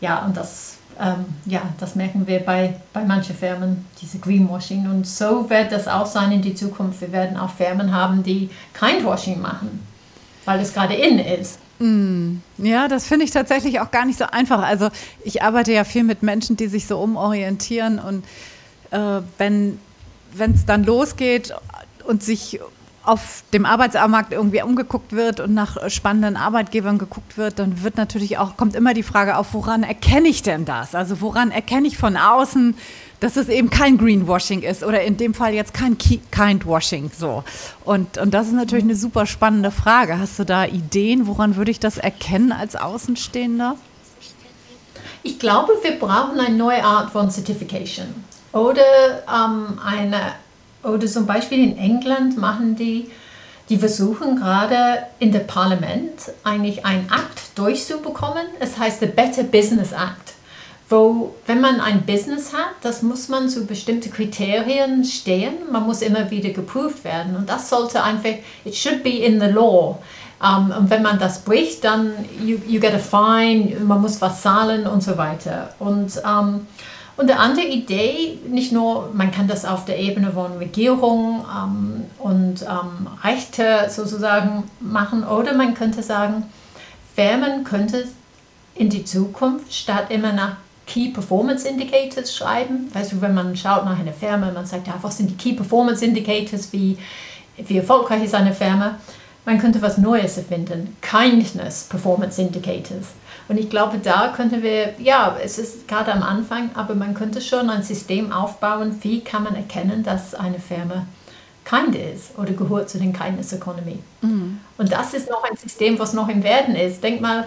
ja, 0.00 0.24
und 0.24 0.36
das, 0.36 0.76
ähm, 1.00 1.24
ja, 1.46 1.62
das 1.78 1.94
merken 1.94 2.26
wir 2.26 2.40
bei, 2.40 2.74
bei 2.92 3.04
manchen 3.04 3.36
Firmen, 3.36 3.86
diese 4.00 4.18
Greenwashing. 4.18 4.86
Und 4.90 5.06
so 5.06 5.48
wird 5.48 5.72
das 5.72 5.88
auch 5.88 6.06
sein 6.06 6.32
in 6.32 6.42
die 6.42 6.54
Zukunft. 6.54 7.00
Wir 7.00 7.12
werden 7.12 7.36
auch 7.36 7.50
Firmen 7.50 7.94
haben, 7.94 8.22
die 8.22 8.50
Kindwashing 8.74 9.40
machen, 9.40 9.86
weil 10.44 10.60
es 10.60 10.72
gerade 10.72 10.94
in 10.94 11.18
ist. 11.18 11.58
Mm, 11.78 12.36
ja, 12.58 12.88
das 12.88 13.06
finde 13.06 13.24
ich 13.24 13.30
tatsächlich 13.30 13.80
auch 13.80 13.90
gar 13.90 14.04
nicht 14.04 14.18
so 14.18 14.24
einfach. 14.26 14.62
Also 14.62 14.88
ich 15.24 15.42
arbeite 15.42 15.72
ja 15.72 15.84
viel 15.84 16.04
mit 16.04 16.22
Menschen, 16.22 16.56
die 16.56 16.68
sich 16.68 16.86
so 16.86 16.98
umorientieren 16.98 17.98
und 17.98 18.24
äh, 18.90 19.22
wenn 19.38 19.78
es 20.38 20.66
dann 20.66 20.84
losgeht 20.84 21.54
und 22.04 22.22
sich 22.22 22.60
auf 23.04 23.42
dem 23.52 23.66
Arbeitsmarkt 23.66 24.32
irgendwie 24.32 24.62
umgeguckt 24.62 25.12
wird 25.12 25.40
und 25.40 25.54
nach 25.54 25.90
spannenden 25.90 26.36
Arbeitgebern 26.36 26.98
geguckt 26.98 27.36
wird, 27.36 27.58
dann 27.58 27.82
wird 27.82 27.96
natürlich 27.96 28.38
auch, 28.38 28.56
kommt 28.56 28.76
immer 28.76 28.94
die 28.94 29.02
Frage 29.02 29.36
auf, 29.36 29.54
woran 29.54 29.82
erkenne 29.82 30.28
ich 30.28 30.42
denn 30.42 30.64
das? 30.64 30.94
Also 30.94 31.20
woran 31.20 31.50
erkenne 31.50 31.88
ich 31.88 31.98
von 31.98 32.16
außen, 32.16 32.76
dass 33.18 33.36
es 33.36 33.48
eben 33.48 33.70
kein 33.70 33.98
Greenwashing 33.98 34.62
ist 34.62 34.84
oder 34.84 35.02
in 35.02 35.16
dem 35.16 35.34
Fall 35.34 35.52
jetzt 35.52 35.74
kein 35.74 35.96
Kindwashing 35.98 37.10
so. 37.16 37.42
Und, 37.84 38.18
und 38.18 38.32
das 38.34 38.48
ist 38.48 38.54
natürlich 38.54 38.84
eine 38.84 38.96
super 38.96 39.26
spannende 39.26 39.70
Frage. 39.70 40.18
Hast 40.18 40.38
du 40.38 40.44
da 40.44 40.64
Ideen, 40.64 41.26
woran 41.26 41.56
würde 41.56 41.70
ich 41.70 41.80
das 41.80 41.98
erkennen 41.98 42.52
als 42.52 42.76
Außenstehender? 42.76 43.76
Ich 45.24 45.38
glaube, 45.38 45.72
wir 45.82 45.98
brauchen 45.98 46.38
eine 46.38 46.56
neue 46.56 46.84
Art 46.84 47.10
von 47.10 47.30
Certification 47.30 48.06
oder 48.52 48.82
ähm, 49.28 49.78
eine 49.84 50.34
oder 50.82 51.06
zum 51.06 51.26
Beispiel 51.26 51.62
in 51.62 51.78
England 51.78 52.36
machen 52.36 52.76
die, 52.76 53.10
die 53.68 53.78
versuchen 53.78 54.36
gerade 54.36 55.04
in 55.18 55.32
der 55.32 55.40
Parlament 55.40 56.32
eigentlich 56.44 56.84
einen 56.84 57.10
Akt 57.10 57.56
durchzubekommen. 57.56 58.46
Es 58.60 58.78
heißt 58.78 59.00
der 59.00 59.06
Better 59.08 59.44
Business 59.44 59.92
Act, 59.92 60.34
wo, 60.88 61.34
wenn 61.46 61.60
man 61.60 61.80
ein 61.80 62.04
Business 62.04 62.52
hat, 62.52 62.74
das 62.82 63.02
muss 63.02 63.28
man 63.28 63.48
zu 63.48 63.64
bestimmten 63.64 64.12
Kriterien 64.12 65.04
stehen. 65.04 65.54
Man 65.70 65.84
muss 65.84 66.02
immer 66.02 66.30
wieder 66.30 66.50
geprüft 66.50 67.04
werden. 67.04 67.36
Und 67.36 67.48
das 67.48 67.70
sollte 67.70 68.02
einfach, 68.02 68.34
it 68.64 68.76
should 68.76 69.02
be 69.02 69.18
in 69.18 69.40
the 69.40 69.46
law. 69.46 69.98
Um, 70.42 70.72
und 70.76 70.90
wenn 70.90 71.02
man 71.02 71.20
das 71.20 71.42
bricht, 71.42 71.84
dann 71.84 72.12
you, 72.44 72.58
you 72.66 72.80
get 72.80 72.92
a 72.92 72.98
fine, 72.98 73.78
man 73.84 74.02
muss 74.02 74.20
was 74.20 74.42
zahlen 74.42 74.88
und 74.88 75.00
so 75.00 75.16
weiter. 75.16 75.72
Und 75.78 76.20
um, 76.24 76.66
und 77.16 77.30
eine 77.30 77.38
andere 77.38 77.66
Idee, 77.66 78.38
nicht 78.48 78.72
nur, 78.72 79.10
man 79.12 79.30
kann 79.30 79.46
das 79.46 79.64
auf 79.64 79.84
der 79.84 79.98
Ebene 79.98 80.32
von 80.32 80.56
Regierung 80.56 81.44
ähm, 81.54 82.04
und 82.18 82.62
ähm, 82.62 83.08
Rechte 83.22 83.88
sozusagen 83.90 84.64
machen, 84.80 85.24
oder 85.24 85.54
man 85.54 85.74
könnte 85.74 86.02
sagen, 86.02 86.44
Firmen 87.14 87.64
könnte 87.64 88.06
in 88.74 88.88
die 88.88 89.04
Zukunft 89.04 89.72
statt 89.72 90.06
immer 90.08 90.32
nach 90.32 90.56
Key 90.86 91.10
Performance 91.10 91.68
Indicators 91.68 92.34
schreiben. 92.34 92.88
Weißt 92.92 93.12
du, 93.12 93.20
wenn 93.20 93.34
man 93.34 93.56
schaut 93.56 93.84
nach 93.84 93.98
einer 93.98 94.12
Firma, 94.12 94.50
man 94.50 94.66
sagt, 94.66 94.86
ja, 94.86 94.94
was 95.02 95.18
sind 95.18 95.30
die 95.30 95.36
Key 95.36 95.52
Performance 95.54 96.04
Indicators, 96.04 96.72
wie, 96.72 96.98
wie 97.56 97.76
erfolgreich 97.76 98.24
ist 98.24 98.34
eine 98.34 98.54
Firma, 98.54 98.98
man 99.44 99.58
könnte 99.58 99.82
was 99.82 99.98
Neues 99.98 100.38
erfinden. 100.38 100.96
Kindness 101.00 101.84
Performance 101.84 102.40
Indicators. 102.40 103.08
Und 103.48 103.58
ich 103.58 103.68
glaube, 103.70 103.98
da 103.98 104.32
könnten 104.34 104.62
wir, 104.62 104.94
ja, 104.98 105.36
es 105.42 105.58
ist 105.58 105.88
gerade 105.88 106.12
am 106.12 106.22
Anfang, 106.22 106.70
aber 106.74 106.94
man 106.94 107.14
könnte 107.14 107.40
schon 107.40 107.70
ein 107.70 107.82
System 107.82 108.32
aufbauen, 108.32 108.98
wie 109.02 109.20
kann 109.20 109.44
man 109.44 109.54
erkennen, 109.54 110.02
dass 110.02 110.34
eine 110.34 110.58
Firma 110.58 111.06
kind 111.64 111.94
ist 111.94 112.36
oder 112.38 112.52
gehört 112.52 112.90
zu 112.90 112.98
den 112.98 113.12
Kindness 113.12 113.52
Economy. 113.52 113.98
Mhm. 114.20 114.60
Und 114.78 114.92
das 114.92 115.14
ist 115.14 115.30
noch 115.30 115.44
ein 115.44 115.56
System, 115.56 115.98
was 115.98 116.12
noch 116.12 116.28
im 116.28 116.42
Werden 116.42 116.74
ist. 116.74 117.02
Denk 117.02 117.20
mal 117.20 117.46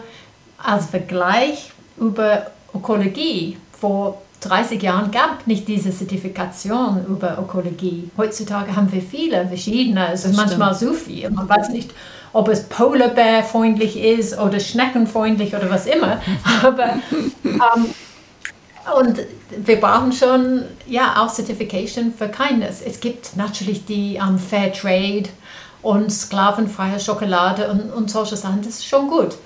als 0.57 0.87
Vergleich 0.87 1.71
über 1.97 2.47
Ökologie. 2.73 3.57
Vor 3.71 4.21
30 4.41 4.81
Jahren 4.81 5.11
gab 5.11 5.47
nicht 5.47 5.67
diese 5.67 5.91
Zertifikation 5.91 7.05
über 7.07 7.37
Ökologie. 7.39 8.09
Heutzutage 8.17 8.75
haben 8.75 8.91
wir 8.91 9.01
viele 9.01 9.47
verschiedene, 9.47 10.07
also 10.07 10.29
manchmal 10.29 10.73
so 10.73 10.93
viel. 10.93 11.29
Man 11.29 11.49
weiß 11.49 11.69
nicht, 11.69 11.91
ob 12.35 12.49
es 12.49 12.63
Polar 12.67 13.09
Bear 13.09 13.43
freundlich 13.43 13.97
ist 13.97 14.37
oder 14.37 14.59
Schneckenfreundlich 14.59 15.55
oder 15.55 15.69
was 15.69 15.85
immer. 15.85 16.19
Aber 16.63 16.99
ähm, 17.45 17.85
und 18.99 19.21
wir 19.57 19.79
brauchen 19.79 20.11
schon 20.11 20.63
ja 20.85 21.23
auch 21.23 21.33
Certification 21.33 22.13
für 22.13 22.27
Kindness. 22.27 22.81
Es 22.85 22.99
gibt 22.99 23.37
natürlich 23.37 23.85
die 23.85 24.15
ähm, 24.15 24.37
Fair 24.37 24.73
Trade 24.73 25.29
und 25.81 26.11
sklavenfreie 26.11 26.99
Schokolade 26.99 27.71
und, 27.71 27.93
und 27.93 28.11
solche 28.11 28.35
Sachen. 28.35 28.61
Das 28.61 28.79
ist 28.79 28.85
schon 28.85 29.07
gut. 29.07 29.37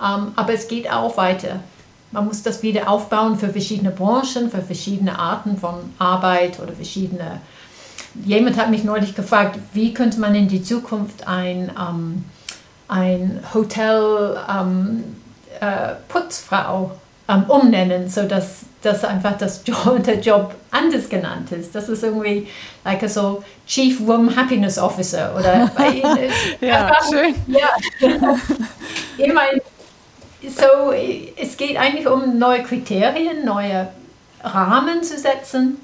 Ähm, 0.00 0.30
aber 0.36 0.52
es 0.52 0.68
geht 0.68 0.88
auch 0.88 1.16
weiter. 1.16 1.58
Man 2.12 2.26
muss 2.26 2.44
das 2.44 2.62
wieder 2.62 2.88
aufbauen 2.88 3.36
für 3.36 3.48
verschiedene 3.48 3.90
Branchen, 3.90 4.48
für 4.48 4.62
verschiedene 4.62 5.18
Arten 5.18 5.58
von 5.58 5.74
Arbeit 5.98 6.60
oder 6.60 6.72
verschiedene 6.72 7.40
jemand 8.24 8.56
hat 8.56 8.70
mich 8.70 8.84
neulich 8.84 9.14
gefragt, 9.14 9.58
wie 9.72 9.94
könnte 9.94 10.20
man 10.20 10.34
in 10.34 10.48
die 10.48 10.62
Zukunft 10.62 11.26
ein, 11.26 11.70
ähm, 11.78 12.24
ein 12.88 13.40
Hotel 13.54 14.38
ähm, 14.48 15.04
äh, 15.60 15.94
Putzfrau 16.08 16.92
ähm, 17.28 17.44
umnennen, 17.44 18.08
sodass 18.08 18.64
dass 18.82 19.04
einfach 19.04 19.36
das 19.36 19.62
Job, 19.66 20.02
der 20.04 20.20
Job 20.20 20.54
anders 20.70 21.08
genannt 21.08 21.52
ist. 21.52 21.74
Das 21.74 21.88
ist 21.88 22.02
irgendwie 22.02 22.48
like 22.84 23.02
a 23.02 23.08
so 23.08 23.42
Chief 23.66 24.00
Room 24.00 24.34
Happiness 24.34 24.78
Officer 24.78 25.34
oder 25.36 25.70
ja, 26.60 26.96
schön. 27.08 27.34
Ja. 27.46 27.68
ich 29.18 29.32
meine, 29.32 29.60
so, 30.42 30.92
es 30.92 31.56
geht 31.56 31.76
eigentlich 31.76 32.06
um 32.06 32.38
neue 32.38 32.62
Kriterien, 32.62 33.44
neue 33.44 33.88
Rahmen 34.42 35.02
zu 35.02 35.18
setzen 35.18 35.78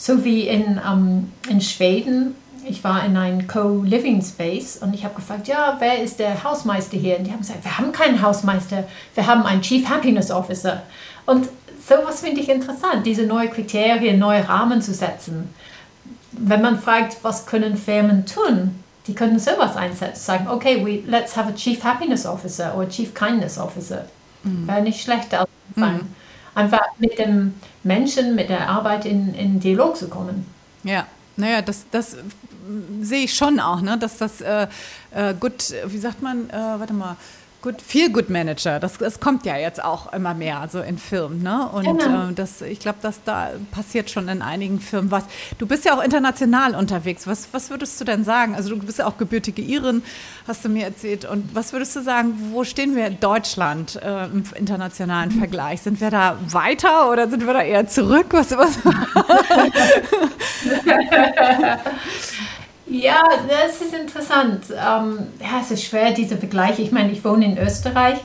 so 0.00 0.24
wie 0.24 0.48
in, 0.48 0.80
ähm, 0.84 1.30
in 1.48 1.60
Schweden. 1.60 2.34
Ich 2.64 2.82
war 2.82 3.04
in 3.04 3.16
einem 3.16 3.46
Co-Living 3.46 4.22
Space 4.22 4.78
und 4.78 4.94
ich 4.94 5.04
habe 5.04 5.14
gefragt, 5.14 5.46
ja, 5.46 5.76
wer 5.78 6.02
ist 6.02 6.18
der 6.18 6.42
Hausmeister 6.42 6.96
hier? 6.96 7.18
Und 7.18 7.26
die 7.26 7.32
haben 7.32 7.40
gesagt, 7.40 7.64
wir 7.64 7.76
haben 7.76 7.92
keinen 7.92 8.22
Hausmeister, 8.22 8.84
wir 9.14 9.26
haben 9.26 9.42
einen 9.42 9.60
Chief 9.60 9.86
Happiness 9.88 10.30
Officer. 10.30 10.82
Und 11.26 11.48
sowas 11.86 12.20
finde 12.20 12.40
ich 12.40 12.48
interessant, 12.48 13.04
diese 13.04 13.26
neuen 13.26 13.50
Kriterien, 13.50 14.18
neue 14.18 14.48
Rahmen 14.48 14.80
zu 14.80 14.94
setzen. 14.94 15.52
Wenn 16.32 16.62
man 16.62 16.80
fragt, 16.80 17.18
was 17.22 17.44
können 17.44 17.76
Firmen 17.76 18.24
tun, 18.24 18.76
die 19.06 19.14
können 19.14 19.38
sowas 19.38 19.76
einsetzen, 19.76 20.22
sagen, 20.22 20.48
okay, 20.48 20.84
we, 20.84 21.02
let's 21.10 21.36
have 21.36 21.48
a 21.50 21.54
Chief 21.54 21.82
Happiness 21.82 22.24
Officer 22.24 22.74
oder 22.76 22.88
Chief 22.88 23.12
Kindness 23.12 23.58
Officer. 23.58 24.06
Mhm. 24.44 24.66
Wäre 24.66 24.82
nicht 24.82 25.02
schlecht 25.02 25.34
als 25.34 25.48
Anfang. 25.76 25.96
Mhm 25.96 26.19
einfach 26.54 26.82
mit 26.98 27.18
dem 27.18 27.54
Menschen, 27.82 28.34
mit 28.34 28.48
der 28.48 28.68
Arbeit 28.68 29.04
in, 29.04 29.34
in 29.34 29.60
Dialog 29.60 29.96
zu 29.96 30.08
kommen. 30.08 30.46
Ja, 30.84 31.06
naja, 31.36 31.62
das, 31.62 31.86
das 31.90 32.16
sehe 33.00 33.24
ich 33.24 33.34
schon 33.34 33.60
auch, 33.60 33.80
ne? 33.80 33.98
dass 33.98 34.18
das 34.18 34.40
äh, 34.40 34.66
äh, 35.12 35.34
gut, 35.34 35.72
wie 35.86 35.98
sagt 35.98 36.22
man, 36.22 36.50
äh, 36.50 36.52
warte 36.52 36.92
mal, 36.92 37.16
Good, 37.62 37.82
Feel 37.82 38.10
Good 38.10 38.30
Manager, 38.30 38.80
das, 38.80 38.96
das 38.96 39.20
kommt 39.20 39.44
ja 39.44 39.56
jetzt 39.56 39.84
auch 39.84 40.12
immer 40.14 40.32
mehr 40.32 40.66
so 40.72 40.80
in 40.80 40.96
Firmen. 40.96 41.42
Ne? 41.42 41.68
Und 41.68 41.84
genau. 41.84 42.30
äh, 42.30 42.32
das, 42.32 42.62
ich 42.62 42.80
glaube, 42.80 42.98
dass 43.02 43.22
da 43.24 43.50
passiert 43.70 44.08
schon 44.08 44.28
in 44.28 44.40
einigen 44.40 44.80
Firmen 44.80 45.10
was. 45.10 45.24
Du 45.58 45.66
bist 45.66 45.84
ja 45.84 45.94
auch 45.94 46.02
international 46.02 46.74
unterwegs. 46.74 47.26
Was, 47.26 47.48
was 47.52 47.68
würdest 47.68 48.00
du 48.00 48.04
denn 48.04 48.24
sagen? 48.24 48.54
Also 48.54 48.70
du 48.70 48.78
bist 48.78 48.98
ja 48.98 49.06
auch 49.06 49.18
gebürtige 49.18 49.60
Irin, 49.60 50.02
hast 50.48 50.64
du 50.64 50.70
mir 50.70 50.84
erzählt. 50.84 51.26
Und 51.26 51.54
was 51.54 51.74
würdest 51.74 51.94
du 51.96 52.02
sagen, 52.02 52.32
wo 52.52 52.64
stehen 52.64 52.96
wir 52.96 53.06
in 53.06 53.20
Deutschland 53.20 54.00
äh, 54.02 54.24
im 54.24 54.44
internationalen 54.54 55.30
Vergleich? 55.30 55.82
Sind 55.82 56.00
wir 56.00 56.10
da 56.10 56.38
weiter 56.48 57.10
oder 57.10 57.28
sind 57.28 57.46
wir 57.46 57.52
da 57.52 57.62
eher 57.62 57.86
zurück? 57.86 58.28
Was, 58.30 58.52
was? 58.56 58.78
Ja, 62.90 63.22
das 63.48 63.80
ist 63.80 63.94
interessant. 63.94 64.64
Ähm, 64.70 65.28
ja, 65.40 65.60
es 65.60 65.70
ist 65.70 65.84
schwer, 65.84 66.10
diese 66.10 66.36
Vergleiche. 66.36 66.82
Ich 66.82 66.90
meine, 66.90 67.12
ich 67.12 67.24
wohne 67.24 67.44
in 67.44 67.56
Österreich 67.56 68.18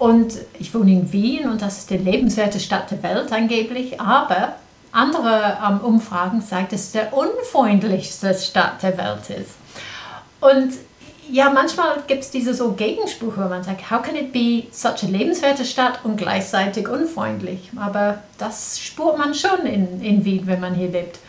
und 0.00 0.34
ich 0.58 0.74
wohne 0.74 0.90
in 0.90 1.12
Wien 1.12 1.48
und 1.48 1.62
das 1.62 1.78
ist 1.78 1.90
die 1.90 1.96
lebenswerte 1.96 2.58
Stadt 2.58 2.90
der 2.90 3.00
Welt 3.04 3.32
angeblich. 3.32 4.00
Aber 4.00 4.56
andere 4.90 5.58
ähm, 5.64 5.80
Umfragen 5.82 6.40
sagen, 6.40 6.66
dass 6.72 6.80
es 6.80 6.92
der 6.92 7.12
unfreundlichste 7.12 8.34
Stadt 8.34 8.82
der 8.82 8.98
Welt 8.98 9.30
ist. 9.30 9.52
Und 10.40 10.72
ja, 11.30 11.48
manchmal 11.50 12.02
gibt 12.08 12.24
es 12.24 12.30
diese 12.32 12.52
so 12.52 12.72
Gegensprüche, 12.72 13.44
wo 13.44 13.48
man 13.48 13.62
sagt, 13.62 13.92
how 13.92 14.02
can 14.02 14.16
it 14.16 14.32
be 14.32 14.64
such 14.72 15.04
a 15.04 15.06
lebenswerte 15.06 15.64
Stadt 15.64 16.00
und 16.02 16.16
gleichzeitig 16.16 16.88
unfreundlich? 16.88 17.70
Aber 17.76 18.24
das 18.38 18.80
spürt 18.80 19.18
man 19.18 19.34
schon 19.34 19.66
in, 19.66 20.02
in 20.02 20.24
Wien, 20.24 20.48
wenn 20.48 20.58
man 20.58 20.74
hier 20.74 20.88
lebt. 20.88 21.20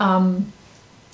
Ähm, 0.00 0.52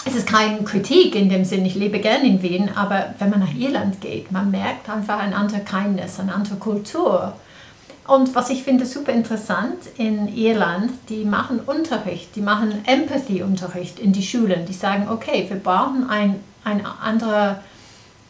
es 0.05 0.15
ist 0.15 0.27
keine 0.27 0.62
Kritik 0.65 1.15
in 1.15 1.29
dem 1.29 1.45
Sinn, 1.45 1.65
ich 1.65 1.75
lebe 1.75 2.01
gerne 2.01 2.27
in 2.27 2.43
Wien, 2.43 2.71
aber 2.75 3.15
wenn 3.19 3.31
man 3.31 3.41
nach 3.41 3.55
Irland 3.55 4.01
geht, 4.01 4.33
man 4.33 4.51
merkt 4.51 4.88
einfach 4.88 5.19
eine 5.19 5.37
andere 5.37 5.61
Kindness, 5.61 6.19
eine 6.19 6.35
andere 6.35 6.57
Kultur. 6.57 7.35
Und 8.07 8.35
was 8.35 8.51
ich 8.51 8.65
finde 8.65 8.85
super 8.85 9.12
interessant 9.12 9.79
in 9.97 10.35
Irland, 10.37 10.91
die 11.09 11.25
machen 11.25 11.61
Unterricht, 11.61 12.35
die 12.35 12.41
machen 12.41 12.83
Empathy-Unterricht 12.85 14.01
in 14.01 14.12
die 14.12 14.25
Schulen. 14.25 14.67
Die 14.67 14.73
sagen, 14.73 15.09
okay, 15.09 15.47
wir 15.49 15.59
brauchen 15.59 16.11
ein, 16.11 16.41
eine 16.65 16.83
andere 17.01 17.61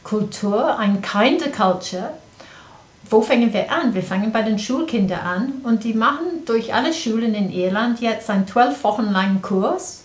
Kultur, 0.04 0.78
ein 0.78 1.00
kinder 1.00 1.48
Culture. 1.48 2.10
Wo 3.08 3.22
fangen 3.22 3.52
wir 3.54 3.72
an? 3.72 3.94
Wir 3.94 4.02
fangen 4.02 4.30
bei 4.30 4.42
den 4.42 4.58
Schulkindern 4.58 5.20
an 5.20 5.52
und 5.62 5.84
die 5.84 5.94
machen 5.94 6.44
durch 6.44 6.74
alle 6.74 6.92
Schulen 6.92 7.34
in 7.34 7.50
Irland 7.50 8.00
jetzt 8.00 8.28
einen 8.28 8.46
zwölf 8.46 8.84
Wochen 8.84 9.10
langen 9.10 9.40
Kurs 9.40 10.01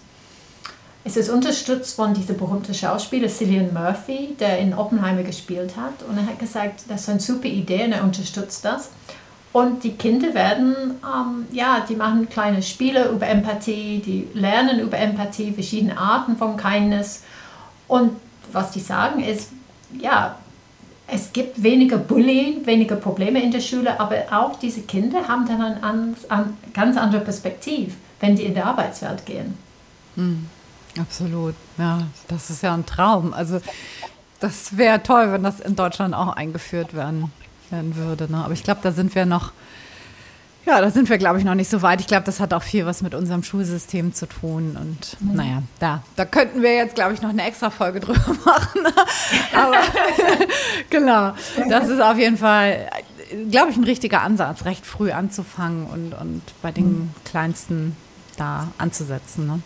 es 1.07 1.15
ist 1.15 1.29
unterstützt 1.29 1.95
von 1.95 2.13
diesem 2.13 2.35
berühmten 2.35 2.73
Schauspieler 2.73 3.29
Cillian 3.29 3.73
Murphy, 3.73 4.35
der 4.37 4.59
in 4.59 4.73
Oppenheimer 4.73 5.23
gespielt 5.23 5.77
hat. 5.77 6.03
Und 6.07 6.17
er 6.17 6.25
hat 6.25 6.37
gesagt, 6.37 6.81
das 6.89 7.03
ist 7.03 7.09
eine 7.09 7.21
super 7.21 7.47
Idee 7.47 7.85
und 7.85 7.93
er 7.93 8.03
unterstützt 8.03 8.65
das. 8.65 8.89
Und 9.53 9.85
die 9.85 9.93
Kinder 9.93 10.33
werden, 10.33 10.75
ähm, 11.01 11.45
ja, 11.53 11.85
die 11.87 11.95
machen 11.95 12.27
kleine 12.27 12.61
Spiele 12.61 13.07
über 13.07 13.25
Empathie, 13.25 14.01
die 14.05 14.27
lernen 14.33 14.81
über 14.81 14.97
Empathie, 14.97 15.53
verschiedene 15.53 15.97
Arten 15.97 16.35
von 16.35 16.57
Kindness. 16.57 17.23
Und 17.87 18.11
was 18.51 18.71
die 18.71 18.81
sagen 18.81 19.23
ist, 19.23 19.51
ja, 19.97 20.35
es 21.07 21.31
gibt 21.31 21.63
weniger 21.63 21.99
Bullying, 21.99 22.65
weniger 22.65 22.97
Probleme 22.97 23.41
in 23.41 23.51
der 23.51 23.61
Schule, 23.61 23.97
aber 23.97 24.25
auch 24.29 24.59
diese 24.59 24.81
Kinder 24.81 25.25
haben 25.25 25.47
dann 25.47 25.81
eine, 25.81 26.53
ganz 26.73 26.97
andere 26.97 27.21
Perspektive, 27.21 27.93
wenn 28.19 28.35
die 28.35 28.43
in 28.43 28.53
die 28.53 28.61
Arbeitswelt 28.61 29.25
gehen. 29.25 29.57
Mhm. 30.17 30.49
Absolut, 30.99 31.55
ja, 31.77 32.03
das 32.27 32.49
ist 32.49 32.63
ja 32.63 32.73
ein 32.73 32.85
Traum. 32.85 33.33
Also 33.33 33.61
das 34.39 34.77
wäre 34.77 35.01
toll, 35.03 35.31
wenn 35.31 35.43
das 35.43 35.59
in 35.59 35.75
Deutschland 35.75 36.13
auch 36.13 36.35
eingeführt 36.35 36.93
werden, 36.93 37.31
werden 37.69 37.95
würde. 37.95 38.31
Ne? 38.31 38.43
Aber 38.43 38.53
ich 38.53 38.63
glaube, 38.63 38.81
da 38.83 38.91
sind 38.91 39.15
wir 39.15 39.25
noch, 39.25 39.51
ja, 40.65 40.81
da 40.81 40.91
sind 40.91 41.09
wir, 41.09 41.17
glaube 41.17 41.39
ich, 41.39 41.45
noch 41.45 41.55
nicht 41.55 41.69
so 41.69 41.81
weit. 41.81 42.01
Ich 42.01 42.07
glaube, 42.07 42.25
das 42.25 42.39
hat 42.39 42.53
auch 42.53 42.63
viel 42.63 42.85
was 42.85 43.01
mit 43.01 43.15
unserem 43.15 43.43
Schulsystem 43.43 44.13
zu 44.13 44.27
tun. 44.27 44.77
Und 44.79 45.17
mhm. 45.21 45.35
naja, 45.35 45.63
da, 45.79 46.03
da 46.15 46.25
könnten 46.25 46.61
wir 46.61 46.75
jetzt, 46.75 46.95
glaube 46.95 47.13
ich, 47.13 47.21
noch 47.21 47.29
eine 47.29 47.45
extra 47.45 47.69
Folge 47.69 47.99
drüber 47.99 48.19
machen. 48.45 48.81
Aber 49.55 49.77
genau, 50.89 51.33
das 51.69 51.89
ist 51.89 52.01
auf 52.01 52.17
jeden 52.17 52.37
Fall, 52.37 52.89
glaube 53.49 53.71
ich, 53.71 53.77
ein 53.77 53.85
richtiger 53.85 54.21
Ansatz, 54.21 54.65
recht 54.65 54.85
früh 54.85 55.11
anzufangen 55.11 55.85
und, 55.87 56.13
und 56.13 56.41
bei 56.61 56.71
den 56.71 56.99
mhm. 56.99 57.09
Kleinsten 57.25 57.95
da 58.35 58.67
anzusetzen. 58.77 59.47
Ne? 59.47 59.61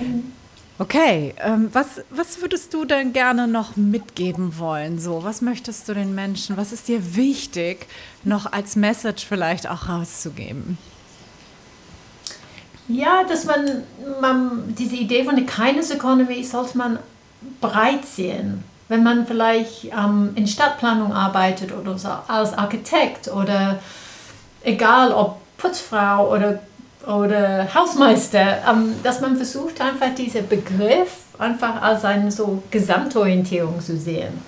Mhm. 0.00 0.32
Okay, 0.80 1.34
ähm, 1.38 1.70
was, 1.72 2.02
was 2.10 2.40
würdest 2.40 2.72
du 2.72 2.84
denn 2.84 3.12
gerne 3.12 3.48
noch 3.48 3.76
mitgeben 3.76 4.58
wollen? 4.58 5.00
So, 5.00 5.24
was 5.24 5.40
möchtest 5.40 5.88
du 5.88 5.94
den 5.94 6.14
Menschen, 6.14 6.56
was 6.56 6.70
ist 6.70 6.86
dir 6.86 7.16
wichtig, 7.16 7.86
noch 8.22 8.52
als 8.52 8.76
Message 8.76 9.26
vielleicht 9.26 9.68
auch 9.68 9.88
rauszugeben? 9.88 10.78
Ja, 12.86 13.24
dass 13.24 13.44
man, 13.44 13.82
man 14.20 14.74
diese 14.78 14.94
Idee 14.94 15.24
von 15.24 15.34
der 15.34 15.46
Kindness 15.46 15.90
Economy 15.90 16.44
sollte 16.44 16.78
man 16.78 17.00
breit 17.60 18.06
sehen. 18.06 18.62
Wenn 18.86 19.02
man 19.02 19.26
vielleicht 19.26 19.86
ähm, 19.86 20.30
in 20.36 20.46
Stadtplanung 20.46 21.12
arbeitet 21.12 21.72
oder 21.72 21.98
so, 21.98 22.08
als 22.28 22.54
Architekt 22.54 23.28
oder 23.28 23.80
egal 24.62 25.12
ob 25.12 25.40
Putzfrau 25.58 26.32
oder 26.32 26.60
oder 27.08 27.74
Hausmeister, 27.74 28.58
ähm, 28.70 28.94
dass 29.02 29.20
man 29.20 29.36
versucht 29.36 29.80
einfach 29.80 30.14
diesen 30.14 30.46
Begriff 30.46 31.16
einfach 31.38 31.80
als 31.80 32.04
eine 32.04 32.30
so 32.30 32.62
Gesamtorientierung 32.70 33.80
zu 33.80 33.96
sehen. 33.96 34.42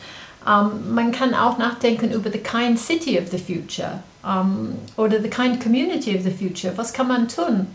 Ähm, 0.46 0.94
man 0.94 1.10
kann 1.10 1.34
auch 1.34 1.56
nachdenken 1.56 2.12
über 2.12 2.30
the 2.30 2.38
kind 2.38 2.78
city 2.78 3.18
of 3.18 3.30
the 3.30 3.38
future 3.38 4.00
ähm, 4.26 4.74
oder 4.96 5.22
the 5.22 5.30
kind 5.30 5.62
community 5.62 6.14
of 6.14 6.22
the 6.22 6.30
future. 6.30 6.72
Was 6.76 6.92
kann 6.92 7.08
man 7.08 7.28
tun? 7.28 7.66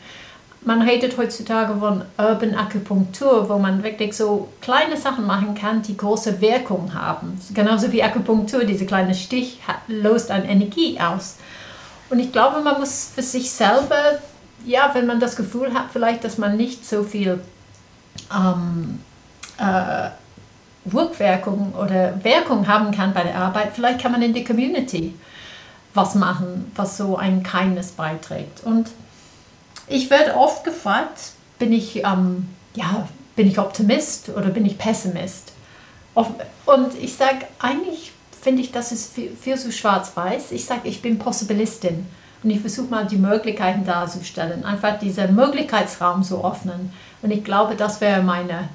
Man 0.62 0.82
redet 0.82 1.17
heutzutage 1.17 1.76
von 1.80 2.04
Urban 2.17 2.56
Akupunktur, 2.56 3.50
wo 3.50 3.58
man 3.60 3.84
wirklich 3.84 4.15
so 4.15 4.50
kleine 4.62 4.98
Sachen 4.98 5.28
machen 5.28 5.54
kann, 5.54 5.84
die 5.84 5.95
große 5.95 6.41
Wirkung 6.41 6.93
haben. 6.95 7.39
Genauso 7.54 7.91
wie 7.91 8.02
Akupunktur, 8.02 8.63
dieser 8.63 8.86
kleine 8.86 9.13
Stich 9.13 9.60
löst 9.88 10.32
eine 10.32 10.50
Energie 10.50 11.00
aus. 11.00 11.38
Und 12.10 12.17
ich 12.17 12.32
glaube, 12.32 12.62
man 12.62 12.80
muss 12.80 13.12
für 13.13 13.21
sich 13.21 13.52
selber 13.52 14.19
ja, 14.65 14.91
wenn 14.93 15.06
man 15.06 15.19
das 15.19 15.36
Gefühl 15.36 15.73
hat, 15.73 15.86
vielleicht, 15.91 16.23
dass 16.23 16.38
man 16.38 16.58
nicht 16.58 16.86
so 16.86 17.04
viel 17.04 17.39
ähm, 18.34 18.99
äh, 19.58 20.10
Rückwirkung 20.93 21.73
oder 21.73 22.23
Wirkung 22.23 22.67
haben 22.67 22.91
kann 22.91 23.13
bei 23.13 23.23
der 23.23 23.36
Arbeit, 23.36 23.71
vielleicht 23.73 24.01
kann 24.01 24.12
man 24.12 24.21
in 24.21 24.34
der 24.34 24.43
Community 24.43 25.13
was 25.93 26.15
machen, 26.15 26.71
was 26.75 26.97
so 26.97 27.15
ein 27.15 27.43
Kindness 27.43 27.91
beiträgt. 27.91 28.63
Und 28.63 28.89
ich 29.88 30.10
werde 30.10 30.36
oft 30.36 30.63
gefragt, 30.63 31.32
bin 31.58 31.71
ich, 31.71 32.04
ähm, 32.04 32.49
ja, 32.75 33.08
bin 33.36 33.47
ich 33.47 33.60
Optimist 33.60 34.30
oder 34.30 34.49
bin 34.49 34.65
ich 34.65 34.78
Pessimist? 34.78 35.54
Und 36.13 36.95
ich 36.99 37.15
sage, 37.15 37.45
eigentlich 37.60 38.12
finde 38.41 38.62
ich, 38.62 38.71
das 38.71 38.91
ist 38.91 39.13
viel, 39.13 39.36
viel 39.36 39.58
zu 39.58 39.71
schwarz-weiß. 39.71 40.51
Ich 40.51 40.65
sage, 40.65 40.82
ich 40.84 41.01
bin 41.01 41.19
Possibilistin. 41.19 42.06
Und 42.46 42.52
ich 42.52 42.60
versuche 42.60 42.92
mal 42.92 43.08
die 43.08 43.18
Möglichkeiten 43.18 43.86
darzustellen, 43.86 44.64
einfach 44.66 45.00
diesen 45.00 45.34
Möglichkeitsraum 45.34 46.22
zu 46.22 46.46
öffnen. 46.46 46.94
Und 47.24 47.32
ich 47.32 47.44
glaube, 47.44 47.74
das 47.76 48.02
wäre 48.02 48.22
meine, 48.22 48.70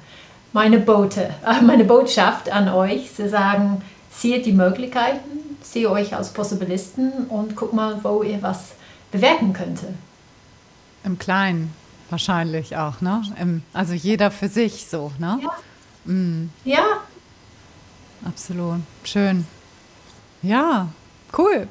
meine, 0.51 0.77
Bote, 0.77 1.33
äh, 1.47 1.61
meine 1.61 1.85
Botschaft 1.85 2.51
an 2.51 2.67
euch, 2.67 3.15
zu 3.15 3.29
sagen, 3.29 3.81
seht 4.11 4.45
die 4.45 4.51
Möglichkeiten, 4.51 5.55
seht 5.61 5.85
euch 5.85 6.13
als 6.13 6.33
Possibilisten 6.33 7.27
und 7.29 7.55
guck 7.55 7.71
mal, 7.71 7.97
wo 8.03 8.23
ihr 8.23 8.41
was 8.41 8.73
bewirken 9.09 9.53
könnte. 9.53 9.93
Im 11.05 11.17
Kleinen 11.17 11.73
wahrscheinlich 12.09 12.75
auch, 12.75 12.99
ne? 12.99 13.21
Im, 13.39 13.63
also 13.71 13.93
jeder 13.93 14.31
für 14.31 14.49
sich 14.49 14.87
so, 14.89 15.13
ne? 15.17 15.39
Ja. 15.41 16.11
Mm. 16.11 16.49
ja. 16.65 16.83
Absolut. 18.25 18.81
Schön. 19.05 19.47
Ja, 20.41 20.89
cool. 21.37 21.69